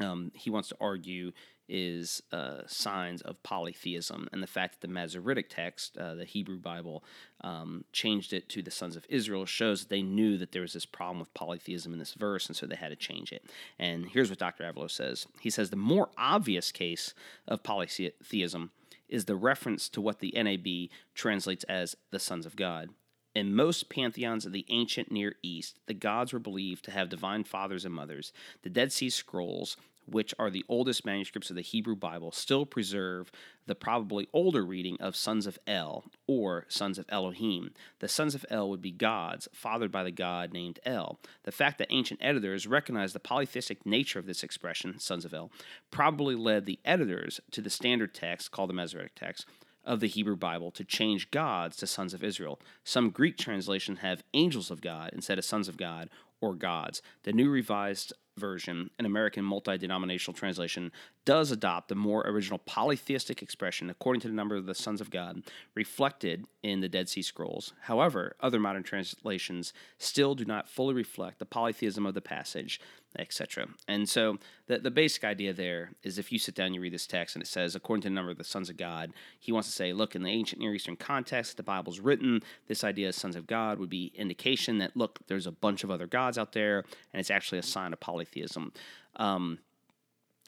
um, 0.00 0.30
he 0.34 0.50
wants 0.50 0.68
to 0.68 0.76
argue 0.80 1.32
is 1.68 2.22
uh, 2.32 2.62
signs 2.66 3.22
of 3.22 3.42
polytheism, 3.42 4.28
and 4.32 4.42
the 4.42 4.46
fact 4.46 4.74
that 4.74 4.86
the 4.86 4.92
Masoretic 4.92 5.48
text, 5.48 5.96
uh, 5.98 6.14
the 6.14 6.24
Hebrew 6.24 6.58
Bible, 6.58 7.04
um, 7.42 7.84
changed 7.92 8.32
it 8.32 8.48
to 8.50 8.62
the 8.62 8.70
sons 8.70 8.96
of 8.96 9.04
Israel 9.08 9.46
shows 9.46 9.80
that 9.80 9.88
they 9.88 10.02
knew 10.02 10.38
that 10.38 10.52
there 10.52 10.62
was 10.62 10.72
this 10.72 10.86
problem 10.86 11.18
with 11.20 11.32
polytheism 11.34 11.92
in 11.92 11.98
this 11.98 12.14
verse, 12.14 12.46
and 12.46 12.56
so 12.56 12.66
they 12.66 12.76
had 12.76 12.88
to 12.88 12.96
change 12.96 13.32
it. 13.32 13.44
And 13.78 14.06
here's 14.06 14.30
what 14.30 14.38
Dr. 14.38 14.64
Avalos 14.64 14.92
says 14.92 15.26
He 15.40 15.50
says 15.50 15.70
the 15.70 15.76
more 15.76 16.08
obvious 16.16 16.72
case 16.72 17.14
of 17.46 17.62
polytheism 17.62 18.70
is 19.08 19.24
the 19.24 19.36
reference 19.36 19.88
to 19.88 20.00
what 20.00 20.20
the 20.20 20.32
NAB 20.36 20.90
translates 21.14 21.64
as 21.64 21.96
the 22.10 22.18
sons 22.18 22.46
of 22.46 22.56
God. 22.56 22.90
In 23.34 23.54
most 23.54 23.88
pantheons 23.88 24.46
of 24.46 24.52
the 24.52 24.66
ancient 24.68 25.12
Near 25.12 25.36
East, 25.42 25.78
the 25.86 25.94
gods 25.94 26.32
were 26.32 26.38
believed 26.38 26.84
to 26.84 26.90
have 26.90 27.08
divine 27.08 27.44
fathers 27.44 27.84
and 27.84 27.94
mothers. 27.94 28.32
The 28.62 28.70
Dead 28.70 28.92
Sea 28.92 29.10
Scrolls 29.10 29.76
which 30.10 30.34
are 30.38 30.50
the 30.50 30.64
oldest 30.68 31.04
manuscripts 31.04 31.50
of 31.50 31.56
the 31.56 31.62
Hebrew 31.62 31.96
Bible, 31.96 32.32
still 32.32 32.66
preserve 32.66 33.30
the 33.66 33.74
probably 33.74 34.28
older 34.32 34.64
reading 34.64 34.96
of 35.00 35.16
sons 35.16 35.46
of 35.46 35.58
El 35.66 36.04
or 36.26 36.64
sons 36.68 36.98
of 36.98 37.06
Elohim. 37.08 37.72
The 38.00 38.08
sons 38.08 38.34
of 38.34 38.46
El 38.50 38.70
would 38.70 38.82
be 38.82 38.90
gods, 38.90 39.48
fathered 39.52 39.92
by 39.92 40.04
the 40.04 40.10
god 40.10 40.52
named 40.52 40.80
El. 40.84 41.18
The 41.44 41.52
fact 41.52 41.78
that 41.78 41.88
ancient 41.90 42.20
editors 42.22 42.66
recognized 42.66 43.14
the 43.14 43.20
polytheistic 43.20 43.84
nature 43.84 44.18
of 44.18 44.26
this 44.26 44.42
expression, 44.42 44.98
sons 44.98 45.24
of 45.24 45.34
El, 45.34 45.50
probably 45.90 46.34
led 46.34 46.66
the 46.66 46.78
editors 46.84 47.40
to 47.50 47.60
the 47.60 47.70
standard 47.70 48.14
text, 48.14 48.50
called 48.50 48.70
the 48.70 48.74
Masoretic 48.74 49.14
text, 49.14 49.46
of 49.84 50.00
the 50.00 50.06
Hebrew 50.06 50.36
Bible 50.36 50.70
to 50.72 50.84
change 50.84 51.30
gods 51.30 51.76
to 51.78 51.86
sons 51.86 52.12
of 52.12 52.22
Israel. 52.22 52.60
Some 52.84 53.10
Greek 53.10 53.38
translations 53.38 54.00
have 54.00 54.22
angels 54.34 54.70
of 54.70 54.82
God 54.82 55.10
instead 55.14 55.38
of 55.38 55.44
sons 55.46 55.66
of 55.66 55.78
God 55.78 56.10
or 56.40 56.54
gods. 56.54 57.00
The 57.22 57.32
New 57.32 57.48
Revised 57.50 58.12
Version, 58.38 58.90
an 58.98 59.04
American 59.04 59.44
multi 59.44 59.76
denominational 59.76 60.34
translation, 60.34 60.90
does 61.24 61.50
adopt 61.50 61.88
the 61.88 61.94
more 61.94 62.22
original 62.26 62.58
polytheistic 62.58 63.42
expression 63.42 63.90
according 63.90 64.20
to 64.20 64.28
the 64.28 64.34
number 64.34 64.56
of 64.56 64.66
the 64.66 64.74
sons 64.74 65.00
of 65.00 65.10
God 65.10 65.42
reflected 65.74 66.46
in 66.62 66.80
the 66.80 66.88
Dead 66.88 67.08
Sea 67.08 67.22
Scrolls. 67.22 67.72
However, 67.82 68.34
other 68.40 68.58
modern 68.58 68.82
translations 68.82 69.72
still 69.98 70.34
do 70.34 70.44
not 70.44 70.68
fully 70.68 70.94
reflect 70.94 71.38
the 71.38 71.46
polytheism 71.46 72.06
of 72.06 72.14
the 72.14 72.20
passage, 72.20 72.80
etc. 73.18 73.68
And 73.86 74.08
so 74.08 74.38
the, 74.66 74.78
the 74.78 74.90
basic 74.90 75.24
idea 75.24 75.52
there 75.52 75.92
is 76.02 76.18
if 76.18 76.30
you 76.32 76.38
sit 76.38 76.54
down, 76.54 76.74
you 76.74 76.80
read 76.80 76.92
this 76.92 77.06
text, 77.06 77.36
and 77.36 77.42
it 77.42 77.48
says, 77.48 77.74
according 77.74 78.02
to 78.02 78.08
the 78.08 78.14
number 78.14 78.30
of 78.30 78.38
the 78.38 78.44
sons 78.44 78.68
of 78.68 78.76
God, 78.76 79.12
he 79.38 79.52
wants 79.52 79.68
to 79.68 79.74
say, 79.74 79.92
look, 79.92 80.14
in 80.14 80.22
the 80.22 80.30
ancient 80.30 80.60
Near 80.60 80.74
Eastern 80.74 80.96
context, 80.96 81.56
the 81.56 81.62
Bible's 81.62 82.00
written, 82.00 82.42
this 82.66 82.84
idea 82.84 83.08
of 83.08 83.14
sons 83.14 83.36
of 83.36 83.46
God 83.46 83.78
would 83.78 83.90
be 83.90 84.12
indication 84.14 84.78
that, 84.78 84.96
look, 84.96 85.20
there's 85.26 85.46
a 85.46 85.52
bunch 85.52 85.84
of 85.84 85.90
other 85.90 86.06
gods 86.06 86.38
out 86.38 86.52
there, 86.52 86.84
and 87.12 87.20
it's 87.20 87.30
actually 87.30 87.58
a 87.58 87.62
sign 87.62 87.92
of 87.92 88.00
polytheism. 88.00 88.72
Um, 89.16 89.60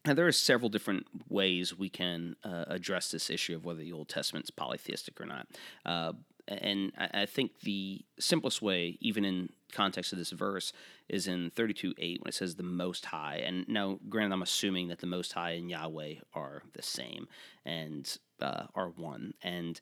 and 0.04 0.16
there 0.16 0.26
are 0.26 0.32
several 0.32 0.70
different 0.70 1.06
ways 1.28 1.78
we 1.78 1.90
can 1.90 2.36
uh, 2.42 2.64
address 2.68 3.10
this 3.10 3.28
issue 3.28 3.54
of 3.54 3.64
whether 3.64 3.80
the 3.80 3.92
Old 3.92 4.08
Testament 4.08 4.46
is 4.46 4.50
polytheistic 4.50 5.20
or 5.20 5.26
not. 5.26 5.46
Uh, 5.84 6.12
and 6.48 6.92
I, 6.96 7.26
think 7.26 7.60
the 7.60 8.04
simplest 8.18 8.62
way, 8.62 8.98
even 9.00 9.24
in 9.24 9.50
context 9.72 10.12
of 10.12 10.18
this 10.18 10.30
verse, 10.30 10.72
is 11.08 11.26
in 11.26 11.50
32 11.50 11.94
8 11.96 12.20
when 12.22 12.28
it 12.28 12.34
says 12.34 12.54
the 12.54 12.62
Most 12.62 13.06
High. 13.06 13.42
And 13.44 13.68
now, 13.68 13.98
granted, 14.08 14.34
I'm 14.34 14.42
assuming 14.42 14.88
that 14.88 14.98
the 15.00 15.06
Most 15.06 15.32
High 15.32 15.52
and 15.52 15.70
Yahweh 15.70 16.14
are 16.34 16.62
the 16.74 16.82
same 16.82 17.28
and 17.64 18.16
uh, 18.40 18.64
are 18.74 18.90
one. 18.90 19.34
And 19.42 19.80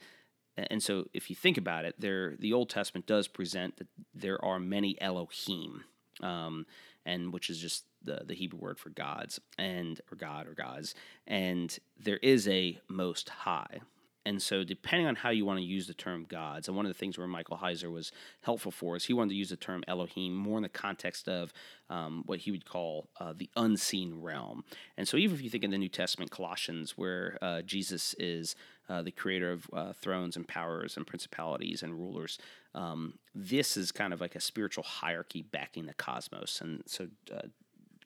and 0.71 0.83
so, 0.83 1.07
if 1.15 1.31
you 1.31 1.37
think 1.37 1.57
about 1.57 1.85
it, 1.85 1.95
there 1.99 2.35
the 2.38 2.53
Old 2.53 2.69
Testament 2.69 3.07
does 3.07 3.29
present 3.29 3.77
that 3.77 3.87
there 4.15 4.45
are 4.45 4.59
many 4.59 5.00
Elohim, 5.00 5.85
um, 6.21 6.67
and 7.07 7.33
which 7.33 7.49
is 7.49 7.59
just 7.59 7.85
the, 8.03 8.23
the 8.27 8.35
Hebrew 8.35 8.59
word 8.59 8.79
for 8.79 8.91
gods 8.91 9.38
and 9.57 10.00
or 10.11 10.17
God 10.17 10.47
or 10.47 10.55
gods, 10.55 10.95
and 11.27 11.77
there 11.99 12.19
is 12.19 12.49
a 12.49 12.79
most 12.88 13.29
high. 13.29 13.81
And 14.28 14.42
so, 14.42 14.62
depending 14.62 15.06
on 15.06 15.16
how 15.16 15.30
you 15.30 15.47
want 15.47 15.58
to 15.58 15.64
use 15.64 15.87
the 15.87 15.94
term 15.94 16.26
gods, 16.28 16.68
and 16.68 16.76
one 16.76 16.85
of 16.85 16.90
the 16.90 16.99
things 16.99 17.16
where 17.16 17.26
Michael 17.26 17.56
Heiser 17.56 17.90
was 17.90 18.12
helpful 18.42 18.70
for 18.70 18.94
us, 18.94 19.06
he 19.06 19.14
wanted 19.14 19.30
to 19.30 19.37
use 19.37 19.49
the 19.49 19.56
term 19.56 19.82
Elohim 19.88 20.35
more 20.35 20.58
in 20.58 20.62
the 20.62 20.68
context 20.68 21.30
of 21.30 21.50
um, 21.88 22.25
what 22.26 22.40
he 22.40 22.50
would 22.50 22.66
call 22.66 23.08
uh, 23.18 23.32
the 23.35 23.49
unseen 23.56 24.20
realm. 24.20 24.64
And 24.99 25.08
so, 25.08 25.16
even 25.16 25.35
if 25.35 25.42
you 25.42 25.49
think 25.49 25.64
in 25.64 25.70
the 25.70 25.78
New 25.78 25.88
Testament, 25.88 26.30
Colossians, 26.30 26.99
where 26.99 27.38
uh, 27.40 27.62
Jesus 27.62 28.14
is 28.18 28.54
uh, 28.90 29.00
the 29.00 29.12
creator 29.12 29.50
of 29.50 29.66
uh, 29.73 29.94
thrones 29.94 30.37
and 30.37 30.47
powers 30.47 30.99
and 30.99 31.06
principalities 31.06 31.82
and 31.82 31.94
rulers, 31.94 32.37
um, 32.75 33.14
this 33.35 33.78
is 33.78 33.90
kind 33.92 34.12
of 34.12 34.20
like 34.20 34.37
a 34.37 34.40
spiritual 34.40 34.85
hierarchy 34.85 35.40
backing 35.40 35.87
the 35.87 35.94
cosmos. 35.94 36.61
And 36.61 36.82
so, 36.85 37.06
uh, 37.35 37.47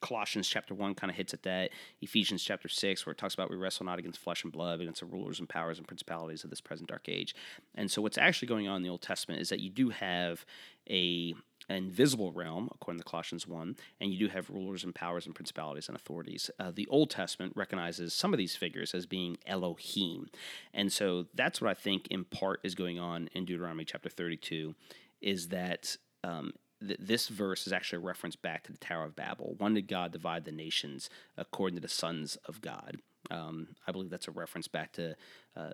Colossians 0.03 0.49
chapter 0.49 0.75
1 0.75 0.95
kind 0.95 1.11
of 1.11 1.17
hits 1.17 1.33
at 1.33 1.43
that. 1.45 1.71
Ephesians 2.03 2.43
chapter 2.43 2.69
6, 2.69 3.07
where 3.07 3.13
it 3.13 3.19
talks 3.19 3.33
about 3.33 3.49
we 3.49 3.57
wrestle 3.57 3.87
not 3.87 3.99
against 3.99 4.19
flesh 4.19 4.45
and 4.45 4.53
blood, 4.53 4.79
but 4.79 4.83
against 4.83 5.01
the 5.01 5.07
rulers 5.07 5.39
and 5.39 5.49
powers 5.49 5.79
and 5.79 5.87
principalities 5.87 6.45
of 6.45 6.51
this 6.51 6.61
present 6.61 6.89
dark 6.89 7.09
age. 7.09 7.35
And 7.75 7.91
so, 7.91 8.03
what's 8.03 8.19
actually 8.19 8.49
going 8.49 8.69
on 8.69 8.77
in 8.77 8.83
the 8.83 8.91
Old 8.91 9.03
Testament 9.03 9.41
is 9.41 9.49
that 9.49 9.61
you 9.61 9.71
do 9.71 9.91
have 9.91 10.45
a 10.91 11.35
an 11.69 11.77
invisible 11.77 12.33
realm, 12.33 12.69
according 12.75 12.99
to 12.99 13.05
Colossians 13.05 13.47
1, 13.47 13.77
and 14.01 14.13
you 14.13 14.19
do 14.19 14.29
have 14.29 14.51
rulers 14.51 14.83
and 14.83 14.95
powers 14.95 15.27
and 15.27 15.35
principalities 15.35 15.89
and 15.89 15.97
authorities. 15.97 16.51
Uh, 16.59 16.73
the 16.75 16.89
Old 16.89 17.09
Testament 17.09 17.53
recognizes 17.55 18.13
some 18.13 18.35
of 18.35 18.39
these 18.39 18.57
figures 18.57 18.95
as 18.95 19.07
being 19.07 19.39
Elohim. 19.47 20.29
And 20.75 20.93
so 20.93 21.27
that's 21.35 21.61
what 21.61 21.71
I 21.71 21.75
think 21.75 22.09
in 22.09 22.25
part 22.25 22.61
is 22.65 22.75
going 22.75 22.99
on 22.99 23.29
in 23.33 23.45
Deuteronomy 23.45 23.85
chapter 23.85 24.09
32, 24.09 24.75
is 25.21 25.49
that 25.49 25.97
um, 26.25 26.53
th- 26.87 27.01
this 27.01 27.29
verse 27.29 27.67
is 27.67 27.73
actually 27.73 27.99
a 27.99 28.07
reference 28.07 28.37
back 28.37 28.65
to 28.65 28.73
the 28.73 28.79
Tower 28.79 29.05
of 29.05 29.17
Babel. 29.17 29.55
When 29.59 29.75
did 29.75 29.89
God 29.89 30.13
divide 30.13 30.45
the 30.45 30.53
nations 30.53 31.09
according 31.37 31.77
to 31.77 31.83
the 31.83 31.89
sons 31.89 32.37
of 32.47 32.61
God? 32.61 32.99
Um, 33.31 33.69
I 33.87 33.93
believe 33.93 34.11
that's 34.11 34.29
a 34.29 34.33
reference 34.33 34.69
back 34.69 34.93
to 34.93 35.17
uh, 35.57 35.73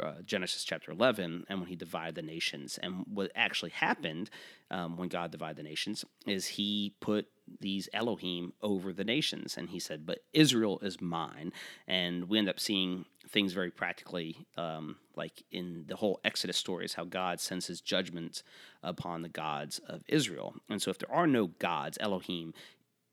uh, 0.00 0.22
Genesis 0.24 0.64
chapter 0.64 0.90
11 0.92 1.44
and 1.48 1.60
when 1.60 1.68
he 1.68 1.76
divided 1.76 2.14
the 2.14 2.22
nations. 2.22 2.78
And 2.82 3.04
what 3.12 3.30
actually 3.34 3.70
happened 3.70 4.30
um, 4.70 4.96
when 4.96 5.08
God 5.08 5.30
divided 5.30 5.56
the 5.56 5.62
nations 5.62 6.04
is 6.26 6.46
he 6.46 6.94
put 7.00 7.26
these 7.60 7.88
Elohim 7.92 8.52
over 8.62 8.92
the 8.92 9.04
nations. 9.04 9.56
And 9.56 9.70
he 9.70 9.78
said, 9.78 10.06
But 10.06 10.20
Israel 10.32 10.78
is 10.80 11.00
mine. 11.00 11.52
And 11.86 12.28
we 12.28 12.38
end 12.38 12.48
up 12.48 12.60
seeing 12.60 13.04
things 13.28 13.52
very 13.52 13.70
practically, 13.70 14.36
um, 14.56 14.96
like 15.16 15.42
in 15.50 15.84
the 15.86 15.96
whole 15.96 16.20
Exodus 16.24 16.56
story, 16.56 16.84
is 16.84 16.94
how 16.94 17.04
God 17.04 17.40
sends 17.40 17.66
his 17.66 17.80
judgment 17.80 18.42
upon 18.82 19.22
the 19.22 19.28
gods 19.28 19.78
of 19.86 20.02
Israel. 20.08 20.54
And 20.68 20.80
so 20.80 20.90
if 20.90 20.98
there 20.98 21.12
are 21.12 21.26
no 21.26 21.48
gods, 21.48 21.98
Elohim, 22.00 22.54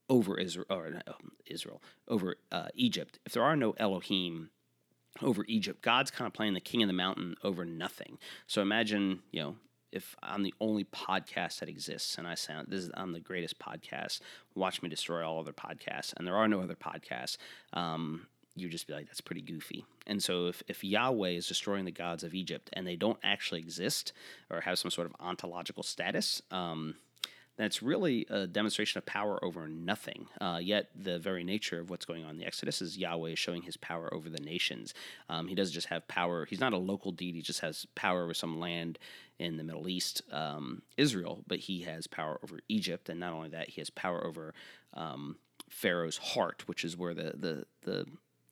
over 0.10 0.38
Israel, 0.38 0.66
or 0.70 1.02
uh, 1.08 1.14
Israel, 1.46 1.82
over 2.08 2.36
uh, 2.52 2.70
Egypt, 2.74 3.20
if 3.26 3.34
there 3.34 3.44
are 3.44 3.56
no 3.56 3.76
Elohim, 3.78 4.50
over 5.22 5.46
Egypt. 5.48 5.82
God's 5.82 6.12
kind 6.12 6.28
of 6.28 6.34
playing 6.34 6.54
the 6.54 6.60
king 6.60 6.82
of 6.84 6.88
the 6.88 6.94
mountain 6.94 7.36
over 7.44 7.66
nothing. 7.66 8.18
So 8.48 8.62
imagine, 8.62 9.20
you 9.32 9.42
know, 9.42 9.56
if 9.92 10.16
I'm 10.22 10.44
the 10.44 10.54
only 10.60 10.84
podcast 10.84 11.60
that 11.60 11.70
exists 11.70 12.18
and 12.18 12.28
I 12.28 12.36
sound 12.36 12.68
this 12.70 12.84
is 12.84 12.92
I'm 12.94 13.12
the 13.12 13.20
greatest 13.20 13.60
podcast, 13.60 14.22
watch 14.56 14.82
me 14.82 14.90
destroy 14.90 15.28
all 15.28 15.40
other 15.40 15.54
podcasts, 15.54 16.14
and 16.16 16.28
there 16.28 16.36
are 16.36 16.48
no 16.48 16.62
other 16.62 16.76
podcasts. 16.76 17.38
Um, 17.74 18.28
you 18.56 18.68
just 18.70 18.88
be 18.88 18.94
like, 18.94 19.08
that's 19.08 19.22
pretty 19.22 19.42
goofy. 19.42 19.86
And 20.06 20.22
so, 20.22 20.48
if, 20.48 20.62
if 20.68 20.84
Yahweh 20.84 21.30
is 21.30 21.48
destroying 21.48 21.86
the 21.86 21.92
gods 21.92 22.24
of 22.24 22.34
Egypt 22.34 22.70
and 22.74 22.86
they 22.86 22.96
don't 22.96 23.20
actually 23.24 23.62
exist 23.62 24.12
or 24.50 24.62
have 24.62 24.78
some 24.80 24.92
sort 24.92 25.08
of 25.08 25.16
ontological 25.20 25.84
status, 25.84 26.42
um, 26.52 26.96
that's 27.60 27.84
really 27.84 28.26
a 28.30 28.48
demonstration 28.48 29.00
of 29.00 29.06
power 29.06 29.38
over 29.44 29.68
nothing. 29.68 30.28
Uh, 30.40 30.60
yet 30.62 30.88
the 30.96 31.20
very 31.20 31.44
nature 31.44 31.82
of 31.82 31.90
what's 31.90 32.06
going 32.06 32.24
on 32.24 32.32
in 32.32 32.38
the 32.38 32.46
Exodus 32.46 32.82
is 32.82 32.98
Yahweh 32.98 33.32
is 33.32 33.40
showing 33.40 33.62
his 33.64 33.76
power 33.76 34.12
over 34.14 34.30
the 34.30 34.40
nations. 34.40 34.94
Um, 35.28 35.50
he 35.50 35.56
doesn't 35.56 35.74
just 35.74 35.88
have 35.88 36.08
power, 36.08 36.46
he's 36.46 36.62
not 36.62 36.72
a 36.72 36.78
local 36.78 37.12
deity, 37.12 37.40
he 37.40 37.42
just 37.42 37.60
has 37.60 37.86
power 37.96 38.24
over 38.24 38.34
some 38.34 38.62
land 38.62 38.98
in 39.40 39.58
the 39.58 39.64
Middle 39.66 39.90
East, 39.90 40.22
um, 40.32 40.84
Israel, 40.96 41.44
but 41.48 41.60
he 41.60 41.82
has 41.82 42.08
power 42.08 42.40
over 42.44 42.62
Egypt. 42.70 43.10
And 43.10 43.20
not 43.20 43.34
only 43.34 43.50
that, 43.50 43.68
he 43.68 43.82
has 43.82 43.90
power 43.90 44.26
over 44.26 44.54
um, 44.94 45.36
Pharaoh's 45.70 46.18
heart, 46.18 46.64
which 46.66 46.86
is 46.86 46.96
where 46.96 47.14
the, 47.14 47.34
the, 47.36 47.66
the 47.82 48.06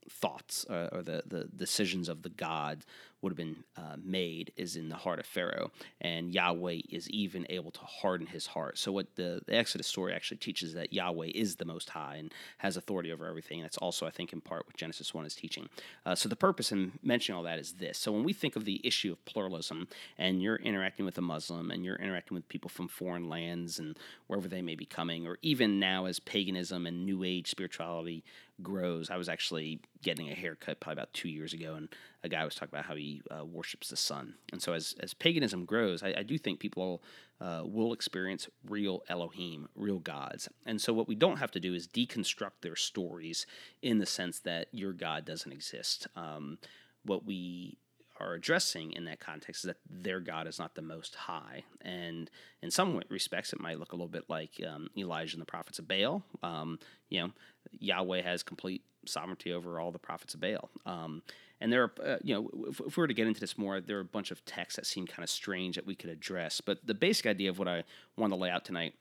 thoughts 0.10 0.66
uh, 0.70 0.90
or 0.92 1.02
the, 1.02 1.24
the 1.26 1.46
decisions 1.56 2.10
of 2.10 2.24
the 2.24 2.30
God 2.30 2.84
would 3.22 3.32
have 3.32 3.38
been 3.38 3.64
uh, 3.76 3.96
made 4.04 4.52
is 4.58 4.76
in 4.76 4.90
the 4.90 4.96
heart 4.96 5.20
of 5.20 5.26
Pharaoh, 5.26 5.72
and 6.02 6.32
Yahweh 6.32 6.82
is 6.90 7.10
even 7.10 7.46
able 7.50 7.72
to 7.72 7.80
harden 7.80 8.28
his 8.28 8.48
heart. 8.48 8.78
So, 8.78 8.92
what 8.92 9.16
the, 9.16 9.42
the 9.46 9.56
Exodus 9.56 9.88
story 9.88 10.14
actually 10.14 10.38
teaches 10.38 10.74
that 10.74 10.94
Yahweh 10.94 11.32
is 11.34 11.56
the 11.56 11.66
Most 11.66 11.90
High 11.90 12.18
and 12.18 12.32
has 12.60 12.78
authority 12.78 13.12
over 13.12 13.26
everything. 13.26 13.62
That's 13.62 13.78
also, 13.78 14.06
I 14.06 14.12
think, 14.12 14.34
in 14.34 14.42
part 14.42 14.68
what 14.68 14.78
Genesis 14.78 15.14
1 15.14 15.26
is 15.26 15.34
teaching. 15.34 15.68
Uh, 16.06 16.14
so, 16.16 16.30
the 16.30 16.36
purpose 16.36 16.72
in 16.72 16.94
mentioning 17.02 17.38
all 17.38 17.44
that 17.44 17.60
is 17.60 17.74
this. 17.74 17.98
So, 17.98 18.12
when 18.12 18.24
we 18.24 18.34
think 18.34 18.56
of 18.56 18.66
the 18.66 18.82
issue 18.84 19.12
of 19.12 19.26
pluralism, 19.26 19.88
and 20.18 20.42
you're 20.42 20.58
interacting 20.58 21.06
with 21.06 21.18
a 21.18 21.22
Muslim, 21.22 21.72
and 21.72 21.84
you're 21.84 21.96
interacting 21.96 22.36
with 22.36 22.48
people 22.50 22.70
from 22.70 22.88
foreign 22.88 23.30
lands 23.30 23.80
and 23.80 23.98
wherever 24.28 24.48
they 24.48 24.62
may 24.62 24.76
be 24.76 24.86
coming, 24.86 25.26
or 25.26 25.40
even 25.42 25.80
now 25.80 26.06
as 26.06 26.20
paganism 26.20 26.86
and 26.86 27.06
New 27.06 27.24
Age 27.24 27.50
spirituality 27.50 28.24
grows. 28.62 29.10
I 29.10 29.18
was 29.18 29.30
actually 29.30 29.80
getting 30.02 30.30
a 30.30 30.36
haircut 30.36 30.80
probably 30.80 31.02
about 31.02 31.14
two 31.14 31.30
years 31.30 31.54
ago, 31.54 31.76
and 31.76 31.90
a 32.24 32.30
guy 32.30 32.44
was 32.44 32.56
talking 32.56 32.74
about 32.74 32.86
how 32.86 32.96
he 32.96 33.04
uh, 33.32 33.46
worships 33.46 33.90
the 33.90 33.98
sun. 33.98 34.36
And 34.52 34.62
so, 34.62 34.74
as, 34.74 34.96
as 35.00 35.14
paganism 35.14 35.66
grows, 35.66 36.04
I, 36.04 36.14
I 36.18 36.24
do 36.24 36.38
think 36.38 36.60
people 36.60 37.04
uh, 37.40 37.62
will 37.66 37.94
experience 37.94 38.48
real 38.68 39.04
Elohim, 39.10 39.68
real 39.76 40.00
gods. 40.00 40.50
And 40.66 40.82
so, 40.82 40.94
what 40.94 41.08
we 41.08 41.16
don't 41.16 41.38
have 41.38 41.52
to 41.52 41.60
do 41.60 41.74
is 41.74 41.88
deconstruct 41.88 42.62
their 42.62 42.76
stories 42.76 43.46
in 43.82 44.00
the 44.00 44.06
sense 44.06 44.40
that 44.40 44.68
your 44.72 44.94
God 44.94 45.26
doesn't 45.26 45.52
exist. 45.52 46.08
Um, 46.16 46.58
what 47.04 47.26
we 47.26 47.78
are 48.20 48.34
addressing 48.34 48.94
in 48.94 49.06
that 49.06 49.20
context 49.20 49.64
is 49.64 49.68
that 49.68 49.78
their 49.90 50.20
God 50.20 50.48
is 50.48 50.60
not 50.60 50.76
the 50.76 50.82
most 50.82 51.16
high. 51.16 51.64
And 51.82 52.30
in 52.62 52.72
some 52.72 53.02
respects, 53.10 53.54
it 53.54 53.60
might 53.60 53.80
look 53.80 53.92
a 53.92 53.96
little 53.96 54.08
bit 54.08 54.26
like 54.30 54.62
um, 54.68 54.90
Elijah 54.98 55.36
and 55.36 55.42
the 55.42 55.46
prophets 55.46 55.80
of 55.80 55.88
Baal. 55.88 56.24
Um, 56.44 56.80
you 57.10 57.22
know, 57.22 57.32
Yahweh 57.72 58.22
has 58.22 58.44
complete 58.44 58.84
sovereignty 59.06 59.54
over 59.54 59.80
all 59.80 59.92
the 59.92 60.00
prophets 60.00 60.34
of 60.34 60.42
Baal. 60.42 60.70
Um, 60.86 61.22
and 61.60 61.72
there 61.72 61.84
are, 61.84 61.92
uh, 62.04 62.18
you 62.24 62.36
know, 62.36 62.50
if, 62.68 62.80
if, 62.80 62.98
we 62.98 63.02
were 63.02 63.08
to 63.08 63.14
get 63.14 63.28
into 63.28 63.40
this 63.40 63.58
more, 63.58 63.82
there 63.82 63.98
are 63.98 64.02
a 64.02 64.06
bunch 64.06 64.32
of 64.32 64.44
texts 64.46 64.76
that 64.76 64.86
seem 64.86 65.08
kind 65.08 65.24
of 65.24 65.30
strange 65.30 65.76
that 65.76 65.88
we 65.88 65.96
could 65.96 66.10
address. 66.10 66.62
But 66.62 66.86
the 66.86 66.94
basic 66.94 67.26
idea 67.26 67.50
of 67.50 67.60
what 67.60 67.68
I 67.68 67.84
want 68.16 68.32
to 68.32 68.38
lay 68.38 68.50
out 68.50 68.66
tonight 68.66 68.94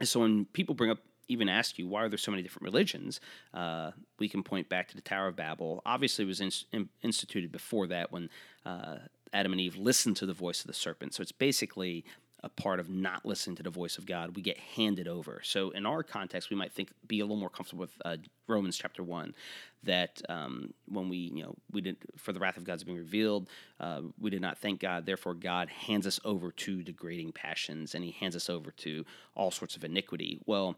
is 0.00 0.10
so 0.10 0.20
when 0.20 0.44
people 0.46 0.74
bring 0.74 0.90
up 0.90 0.98
even 1.28 1.48
ask 1.48 1.78
you 1.78 1.86
why 1.86 2.02
are 2.02 2.08
there 2.08 2.18
so 2.18 2.30
many 2.30 2.42
different 2.42 2.64
religions, 2.64 3.20
uh, 3.52 3.92
we 4.18 4.28
can 4.28 4.42
point 4.42 4.68
back 4.68 4.88
to 4.88 4.94
the 4.94 5.02
Tower 5.02 5.28
of 5.28 5.36
Babel. 5.36 5.82
Obviously, 5.86 6.24
it 6.24 6.28
was 6.28 6.40
in, 6.40 6.50
in, 6.72 6.88
instituted 7.02 7.52
before 7.52 7.86
that 7.88 8.12
when 8.12 8.28
uh, 8.64 8.96
Adam 9.32 9.52
and 9.52 9.60
Eve 9.60 9.76
listened 9.76 10.16
to 10.16 10.26
the 10.26 10.32
voice 10.32 10.60
of 10.60 10.66
the 10.66 10.74
serpent. 10.74 11.14
So 11.14 11.22
it's 11.22 11.32
basically 11.32 12.04
a 12.44 12.48
part 12.50 12.78
of 12.78 12.90
not 12.90 13.24
listening 13.24 13.56
to 13.56 13.62
the 13.62 13.70
voice 13.70 13.96
of 13.96 14.04
God. 14.04 14.36
We 14.36 14.42
get 14.42 14.58
handed 14.58 15.08
over. 15.08 15.40
So 15.42 15.70
in 15.70 15.86
our 15.86 16.02
context, 16.02 16.50
we 16.50 16.56
might 16.56 16.72
think 16.72 16.90
be 17.06 17.20
a 17.20 17.24
little 17.24 17.38
more 17.38 17.48
comfortable 17.48 17.80
with 17.80 17.92
uh, 18.04 18.18
Romans 18.46 18.76
chapter 18.76 19.02
one, 19.02 19.34
that 19.82 20.20
um, 20.28 20.74
when 20.86 21.08
we 21.08 21.16
you 21.16 21.42
know 21.42 21.54
we 21.72 21.80
did 21.80 21.96
for 22.18 22.32
the 22.32 22.40
wrath 22.40 22.58
of 22.58 22.64
God's 22.64 22.84
being 22.84 22.98
revealed, 22.98 23.48
uh, 23.80 24.02
we 24.20 24.28
did 24.28 24.42
not 24.42 24.58
thank 24.58 24.78
God. 24.78 25.06
Therefore, 25.06 25.32
God 25.32 25.70
hands 25.70 26.06
us 26.06 26.20
over 26.22 26.52
to 26.52 26.82
degrading 26.82 27.32
passions, 27.32 27.94
and 27.94 28.04
He 28.04 28.10
hands 28.10 28.36
us 28.36 28.50
over 28.50 28.70
to 28.72 29.06
all 29.34 29.50
sorts 29.50 29.74
of 29.74 29.82
iniquity. 29.82 30.38
Well 30.44 30.76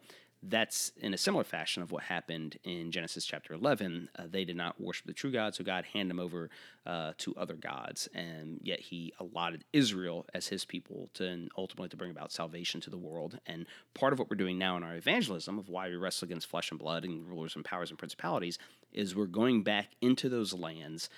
that's 0.48 0.92
in 1.00 1.14
a 1.14 1.18
similar 1.18 1.44
fashion 1.44 1.82
of 1.82 1.92
what 1.92 2.04
happened 2.04 2.58
in 2.64 2.90
Genesis 2.90 3.24
chapter 3.24 3.52
11. 3.52 4.08
Uh, 4.16 4.24
they 4.30 4.44
did 4.44 4.56
not 4.56 4.80
worship 4.80 5.06
the 5.06 5.12
true 5.12 5.30
God, 5.30 5.54
so 5.54 5.64
God 5.64 5.84
handed 5.92 6.10
them 6.10 6.20
over 6.20 6.50
uh, 6.86 7.12
to 7.18 7.34
other 7.36 7.54
gods, 7.54 8.08
and 8.14 8.60
yet 8.62 8.80
He 8.80 9.12
allotted 9.18 9.64
Israel 9.72 10.26
as 10.34 10.48
His 10.48 10.64
people 10.64 11.08
to 11.14 11.26
and 11.26 11.50
ultimately 11.58 11.88
to 11.88 11.96
bring 11.96 12.10
about 12.10 12.32
salvation 12.32 12.80
to 12.82 12.90
the 12.90 12.96
world. 12.96 13.38
And 13.46 13.66
part 13.94 14.12
of 14.12 14.18
what 14.18 14.30
we're 14.30 14.36
doing 14.36 14.58
now 14.58 14.76
in 14.76 14.82
our 14.82 14.94
evangelism 14.94 15.58
of 15.58 15.68
why 15.68 15.88
we 15.88 15.96
wrestle 15.96 16.26
against 16.26 16.46
flesh 16.46 16.70
and 16.70 16.78
blood 16.78 17.04
and 17.04 17.26
rulers 17.28 17.56
and 17.56 17.64
powers 17.64 17.90
and 17.90 17.98
principalities 17.98 18.58
is 18.92 19.14
we're 19.14 19.26
going 19.26 19.62
back 19.62 19.88
into 20.00 20.28
those 20.28 20.52
lands 20.52 21.08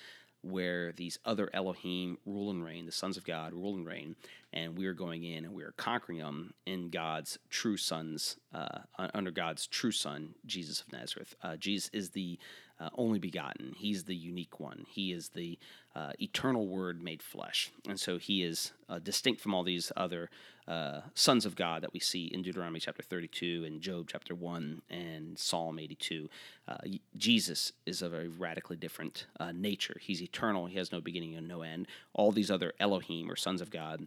where 0.43 0.93
these 0.93 1.19
other 1.25 1.51
Elohim 1.53 2.19
rule 2.25 2.51
and 2.51 2.65
reign, 2.65 2.87
the 2.87 2.93
sons 2.93 3.17
of 3.17 3.25
God 3.25 3.53
rule 3.53 3.75
and 3.75 3.87
reign, 3.87 4.17
and 4.53 4.77
we 4.77 4.87
are 4.87 4.95
going 4.95 5.25
in 5.25 5.45
and 5.45 5.53
we 5.53 5.63
are 5.63 5.75
conquering 5.77 6.19
them 6.19 6.55
in 6.67 6.91
God's 6.91 7.39
true 7.51 7.77
sons, 7.77 8.37
uh, 8.55 8.81
under 9.15 9.31
God's 9.31 9.67
true 9.67 9.93
son, 9.93 10.35
Jesus 10.47 10.81
of 10.81 10.93
Nazareth. 10.93 11.35
Uh, 11.43 11.57
Jesus 11.57 11.91
is 11.93 12.11
the 12.11 12.39
uh, 12.81 12.91
only 12.97 13.19
begotten. 13.19 13.75
He's 13.77 14.05
the 14.05 14.15
unique 14.15 14.61
one. 14.61 14.87
He 14.89 15.13
is 15.13 15.31
the 15.31 15.59
uh, 15.95 16.13
eternal 16.21 16.67
Word 16.67 17.03
made 17.03 17.23
flesh, 17.23 17.73
and 17.89 17.99
so 17.99 18.19
he 18.19 18.43
is 18.43 18.73
uh, 18.89 18.99
distinct 18.99 19.41
from 19.41 19.55
all 19.55 19.65
these 19.65 19.91
other 19.97 20.31
uh, 20.69 21.01
sons 21.15 21.47
of 21.47 21.57
God 21.57 21.83
that 21.83 21.95
we 21.95 21.99
see 21.99 22.27
in 22.27 22.43
Deuteronomy 22.43 22.79
chapter 22.79 23.03
32 23.03 23.65
and 23.67 23.81
Job 23.81 24.07
chapter 24.11 24.35
1 24.35 24.83
and 24.91 25.39
Psalm 25.39 25.79
82. 25.79 26.29
Uh, 26.69 26.77
Jesus 27.17 27.73
is 27.87 28.03
of 28.03 28.13
a 28.13 28.29
radically 28.29 28.77
different 28.77 29.27
uh, 29.41 29.51
nature. 29.51 29.97
He's 30.01 30.23
eternal. 30.23 30.67
He 30.67 30.77
has 30.77 30.93
no 30.93 31.01
beginning 31.01 31.35
and 31.37 31.49
no 31.49 31.63
end. 31.63 31.87
All 32.13 32.33
these 32.33 32.51
other 32.51 32.75
Elohim 32.79 33.31
or 33.31 33.37
sons 33.37 33.63
of 33.63 33.71
God 33.71 34.07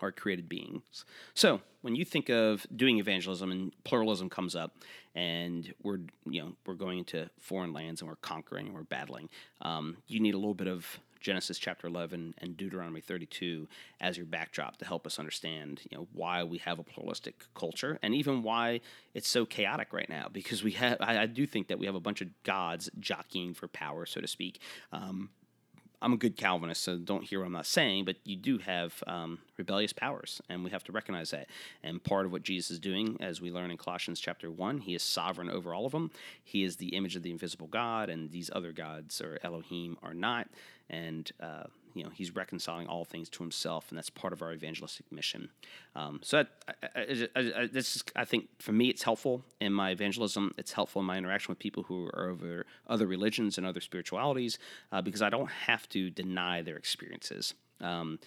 are 0.00 0.12
created 0.12 0.48
beings. 0.48 1.04
So 1.34 1.60
when 1.82 1.94
you 1.94 2.04
think 2.04 2.28
of 2.28 2.66
doing 2.74 2.98
evangelism 2.98 3.50
and 3.50 3.72
pluralism 3.84 4.28
comes 4.28 4.54
up, 4.56 4.76
and 5.14 5.72
we're 5.82 6.00
you 6.26 6.42
know 6.42 6.52
we're 6.66 6.74
going 6.74 6.98
into 6.98 7.30
foreign 7.40 7.72
lands 7.72 8.02
and 8.02 8.08
we're 8.08 8.16
conquering 8.16 8.66
and 8.66 8.74
we're 8.74 8.82
battling, 8.82 9.28
um, 9.62 9.96
you 10.06 10.20
need 10.20 10.34
a 10.34 10.38
little 10.38 10.54
bit 10.54 10.68
of 10.68 11.00
Genesis 11.26 11.58
chapter 11.58 11.88
11 11.88 12.34
and 12.38 12.56
Deuteronomy 12.56 13.00
32 13.00 13.66
as 14.00 14.16
your 14.16 14.26
backdrop 14.26 14.76
to 14.76 14.84
help 14.84 15.06
us 15.06 15.18
understand, 15.18 15.80
you 15.90 15.98
know, 15.98 16.06
why 16.12 16.44
we 16.44 16.58
have 16.58 16.78
a 16.78 16.84
pluralistic 16.84 17.34
culture 17.54 17.98
and 18.00 18.14
even 18.14 18.44
why 18.44 18.80
it's 19.12 19.28
so 19.28 19.44
chaotic 19.44 19.92
right 19.92 20.08
now. 20.08 20.28
Because 20.32 20.62
we 20.62 20.70
have, 20.72 20.98
I, 21.00 21.22
I 21.22 21.26
do 21.26 21.44
think 21.44 21.66
that 21.66 21.80
we 21.80 21.86
have 21.86 21.96
a 21.96 22.00
bunch 22.00 22.20
of 22.20 22.28
gods 22.44 22.88
jockeying 23.00 23.54
for 23.54 23.66
power, 23.66 24.06
so 24.06 24.20
to 24.20 24.28
speak. 24.28 24.60
Um, 24.92 25.30
I'm 26.02 26.12
a 26.12 26.16
good 26.18 26.36
Calvinist, 26.36 26.82
so 26.82 26.98
don't 26.98 27.24
hear 27.24 27.40
what 27.40 27.46
I'm 27.46 27.52
not 27.52 27.64
saying, 27.64 28.04
but 28.04 28.16
you 28.24 28.36
do 28.36 28.58
have 28.58 29.02
um, 29.06 29.38
rebellious 29.56 29.94
powers, 29.94 30.42
and 30.48 30.62
we 30.62 30.70
have 30.70 30.84
to 30.84 30.92
recognize 30.92 31.30
that. 31.30 31.48
And 31.82 32.04
part 32.04 32.26
of 32.26 32.32
what 32.32 32.42
Jesus 32.42 32.72
is 32.72 32.78
doing, 32.78 33.16
as 33.20 33.40
we 33.40 33.50
learn 33.50 33.70
in 33.70 33.78
Colossians 33.78 34.20
chapter 34.20 34.50
1, 34.50 34.78
he 34.78 34.94
is 34.94 35.02
sovereign 35.02 35.48
over 35.48 35.72
all 35.72 35.86
of 35.86 35.92
them. 35.92 36.10
He 36.44 36.64
is 36.64 36.76
the 36.76 36.88
image 36.88 37.16
of 37.16 37.22
the 37.22 37.30
invisible 37.30 37.66
God, 37.66 38.10
and 38.10 38.30
these 38.30 38.50
other 38.54 38.72
gods, 38.72 39.22
or 39.22 39.38
Elohim, 39.42 39.96
are 40.02 40.14
not. 40.14 40.48
And 40.90 41.30
uh, 41.40 41.64
you 41.96 42.04
know 42.04 42.10
he's 42.10 42.34
reconciling 42.36 42.86
all 42.86 43.04
things 43.04 43.30
to 43.30 43.42
himself, 43.42 43.86
and 43.88 43.96
that's 43.96 44.10
part 44.10 44.32
of 44.34 44.42
our 44.42 44.52
evangelistic 44.52 45.10
mission. 45.10 45.48
Um, 45.94 46.20
so 46.22 46.44
I, 46.68 46.72
I, 46.94 47.28
I, 47.34 47.66
this 47.66 47.96
is, 47.96 48.04
I 48.14 48.26
think, 48.26 48.48
for 48.58 48.72
me, 48.72 48.90
it's 48.90 49.02
helpful 49.02 49.42
in 49.60 49.72
my 49.72 49.90
evangelism. 49.90 50.52
It's 50.58 50.72
helpful 50.72 51.00
in 51.00 51.06
my 51.06 51.16
interaction 51.16 51.52
with 51.52 51.58
people 51.58 51.84
who 51.84 52.06
are 52.08 52.28
over 52.28 52.66
other 52.86 53.06
religions 53.06 53.56
and 53.56 53.66
other 53.66 53.80
spiritualities, 53.80 54.58
uh, 54.92 55.00
because 55.00 55.22
I 55.22 55.30
don't 55.30 55.50
have 55.50 55.88
to 55.90 56.10
deny 56.10 56.60
their 56.60 56.76
experiences. 56.76 57.54
Um, 57.80 58.18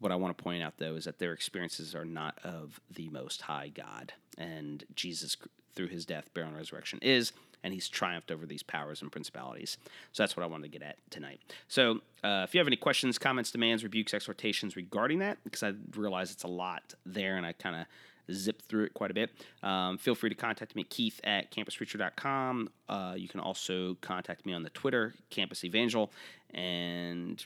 what 0.00 0.10
I 0.10 0.16
want 0.16 0.36
to 0.36 0.42
point 0.42 0.64
out, 0.64 0.74
though, 0.78 0.96
is 0.96 1.04
that 1.04 1.20
their 1.20 1.32
experiences 1.32 1.94
are 1.94 2.04
not 2.04 2.36
of 2.42 2.80
the 2.90 3.08
Most 3.10 3.42
High 3.42 3.70
God, 3.72 4.12
and 4.36 4.82
Jesus, 4.96 5.36
through 5.76 5.88
His 5.88 6.04
death, 6.04 6.34
burial, 6.34 6.48
and 6.48 6.58
resurrection, 6.58 6.98
is 7.02 7.32
and 7.64 7.72
he's 7.72 7.88
triumphed 7.88 8.30
over 8.30 8.46
these 8.46 8.62
powers 8.62 9.02
and 9.02 9.10
principalities. 9.10 9.78
So 10.12 10.22
that's 10.22 10.36
what 10.36 10.42
I 10.42 10.46
wanted 10.46 10.72
to 10.72 10.78
get 10.78 10.86
at 10.86 10.96
tonight. 11.10 11.40
So 11.68 12.00
uh, 12.24 12.44
if 12.44 12.54
you 12.54 12.60
have 12.60 12.66
any 12.66 12.76
questions, 12.76 13.18
comments, 13.18 13.50
demands, 13.50 13.82
rebukes, 13.82 14.14
exhortations 14.14 14.76
regarding 14.76 15.20
that, 15.20 15.38
because 15.44 15.62
I 15.62 15.72
realize 15.96 16.30
it's 16.30 16.44
a 16.44 16.48
lot 16.48 16.94
there 17.06 17.36
and 17.36 17.46
I 17.46 17.52
kind 17.52 17.76
of 17.76 17.86
zip 18.32 18.62
through 18.62 18.84
it 18.84 18.94
quite 18.94 19.10
a 19.10 19.14
bit. 19.14 19.30
Um, 19.62 19.98
feel 19.98 20.14
free 20.14 20.30
to 20.30 20.36
contact 20.36 20.76
me, 20.76 20.84
Keith 20.84 21.20
at 21.24 21.50
campuspreacher.com. 21.50 22.68
Uh, 22.88 23.14
you 23.16 23.28
can 23.28 23.40
also 23.40 23.96
contact 24.00 24.46
me 24.46 24.52
on 24.52 24.62
the 24.62 24.70
Twitter, 24.70 25.14
Campus 25.30 25.64
Evangel, 25.64 26.10
and 26.54 27.44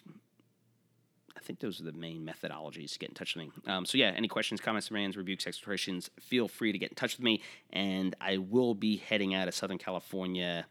I 1.36 1.40
think 1.40 1.60
those 1.60 1.80
are 1.80 1.84
the 1.84 1.92
main 1.92 2.26
methodologies 2.26 2.92
to 2.94 2.98
get 2.98 3.10
in 3.10 3.14
touch 3.14 3.36
with 3.36 3.46
me. 3.46 3.52
Um, 3.66 3.84
so 3.84 3.98
yeah, 3.98 4.12
any 4.16 4.28
questions, 4.28 4.60
comments, 4.60 4.88
demands, 4.88 5.16
rebukes, 5.16 5.46
exhortations, 5.46 6.10
feel 6.20 6.48
free 6.48 6.72
to 6.72 6.78
get 6.78 6.90
in 6.90 6.96
touch 6.96 7.16
with 7.16 7.24
me. 7.24 7.42
And 7.72 8.14
I 8.20 8.38
will 8.38 8.74
be 8.74 8.96
heading 8.96 9.34
out 9.34 9.48
of 9.48 9.54
Southern 9.54 9.78
California. 9.78 10.66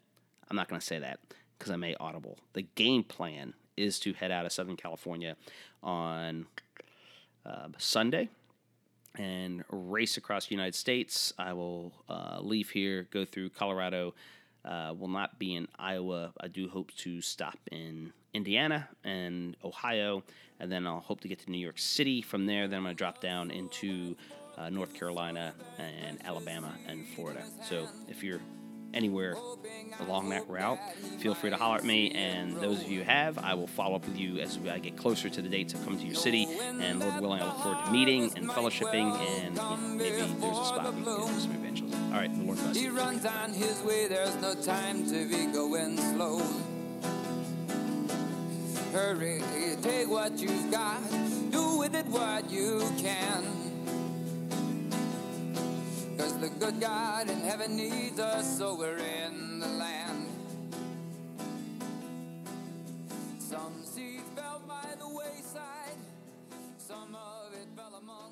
I'm 0.50 0.56
not 0.56 0.68
going 0.68 0.80
to 0.80 0.86
say 0.86 1.00
that 1.00 1.20
because 1.58 1.72
I 1.72 1.76
may 1.76 1.96
audible. 1.96 2.38
The 2.54 2.64
game 2.64 3.04
plan 3.04 3.54
is 3.78 4.00
to 4.00 4.14
head 4.14 4.32
out 4.32 4.46
of 4.46 4.52
Southern 4.52 4.78
California 4.78 5.36
on 5.84 6.48
uh, 7.46 7.68
Sunday 7.78 8.30
and 9.18 9.64
race 9.70 10.18
across 10.18 10.48
the 10.48 10.56
United 10.56 10.76
States. 10.76 11.34
I 11.38 11.54
will 11.54 11.94
uh, 12.10 12.40
leave 12.42 12.70
here, 12.70 13.08
go 13.12 13.26
through 13.26 13.50
Colorado. 13.52 14.14
Uh, 14.64 14.94
will 14.98 15.08
not 15.08 15.38
be 15.38 15.54
in 15.54 15.68
Iowa. 15.78 16.34
I 16.42 16.48
do 16.48 16.68
hope 16.68 16.92
to 16.98 17.22
stop 17.22 17.60
in 17.72 18.14
Indiana 18.36 18.90
and 19.04 19.56
Ohio, 19.64 20.22
and 20.60 20.72
then 20.72 20.86
I'll 20.86 21.00
hope 21.00 21.22
to 21.22 21.28
get 21.28 21.40
to 21.40 21.52
New 21.52 21.58
York 21.58 21.80
City. 21.80 22.22
From 22.22 22.46
there, 22.46 22.68
then 22.68 22.78
I'm 22.78 22.84
going 22.84 22.96
to 22.96 22.98
drop 22.98 23.22
down 23.22 23.50
into 23.50 24.16
uh, 24.58 24.70
North 24.70 24.94
Carolina 24.94 25.54
and 25.80 26.20
Alabama 26.26 26.74
and 26.88 27.08
Florida. 27.08 27.44
So 27.68 27.88
if 28.10 28.24
you're 28.24 28.42
anywhere 28.94 29.36
along 30.00 30.30
that 30.30 30.48
route, 30.48 30.80
feel 31.20 31.34
free 31.34 31.50
to 31.50 31.58
holler 31.58 31.78
at 31.78 31.84
me. 31.84 32.12
And 32.12 32.58
those 32.58 32.82
of 32.82 32.90
you 32.90 33.00
who 33.00 33.06
have, 33.06 33.38
I 33.38 33.54
will 33.54 33.68
follow 33.68 33.96
up 33.96 34.06
with 34.06 34.18
you 34.18 34.40
as 34.40 34.60
I 34.70 34.80
get 34.80 34.98
closer 34.98 35.30
to 35.30 35.42
the 35.42 35.50
dates 35.50 35.74
of 35.74 35.84
coming 35.84 36.00
to 36.00 36.06
your 36.06 36.16
city. 36.16 36.48
And 36.62 37.00
Lord 37.00 37.22
willing, 37.22 37.42
I 37.42 37.46
look 37.46 37.58
forward 37.60 37.86
to 37.86 37.92
meeting 37.92 38.32
and 38.36 38.50
fellowshipping, 38.50 39.18
and 39.20 39.56
you 39.56 39.62
know, 39.62 39.78
maybe 39.78 40.16
there's 40.18 40.32
a 40.32 40.66
spot 40.66 40.94
we 40.94 41.04
can 41.04 41.28
do 41.28 41.40
some 41.40 41.52
evangelism. 41.52 42.14
All 42.14 42.20
right, 42.20 42.34
the 42.34 42.44
Lord 42.44 42.58
bless. 42.58 42.78
He 42.78 42.90
runs 42.90 43.26
on 43.26 43.54
his 43.54 43.82
way. 43.82 44.08
There's 44.08 44.36
no 44.38 44.56
time 44.56 45.06
to 45.08 45.28
be 45.28 45.46
going 45.54 45.98
slow. 45.98 46.42
Hurry, 48.96 49.42
take 49.82 50.10
what 50.10 50.40
you've 50.40 50.72
got, 50.72 51.02
do 51.52 51.80
with 51.80 51.94
it 51.94 52.06
what 52.06 52.50
you 52.50 52.80
can. 52.98 53.44
Cause 56.18 56.40
the 56.40 56.48
good 56.48 56.80
God 56.80 57.30
in 57.30 57.42
heaven 57.42 57.76
needs 57.76 58.22
us, 58.22 58.58
so 58.58 58.74
we're 58.74 58.96
in 58.96 59.60
the 59.60 59.68
land. 59.68 60.30
Some 63.38 63.84
seeds 63.84 64.24
fell 64.34 64.62
by 64.66 64.88
the 64.98 65.10
wayside, 65.10 66.00
some 66.78 67.16
of 67.16 67.54
it 67.54 67.68
fell 67.76 68.00
among 68.02 68.32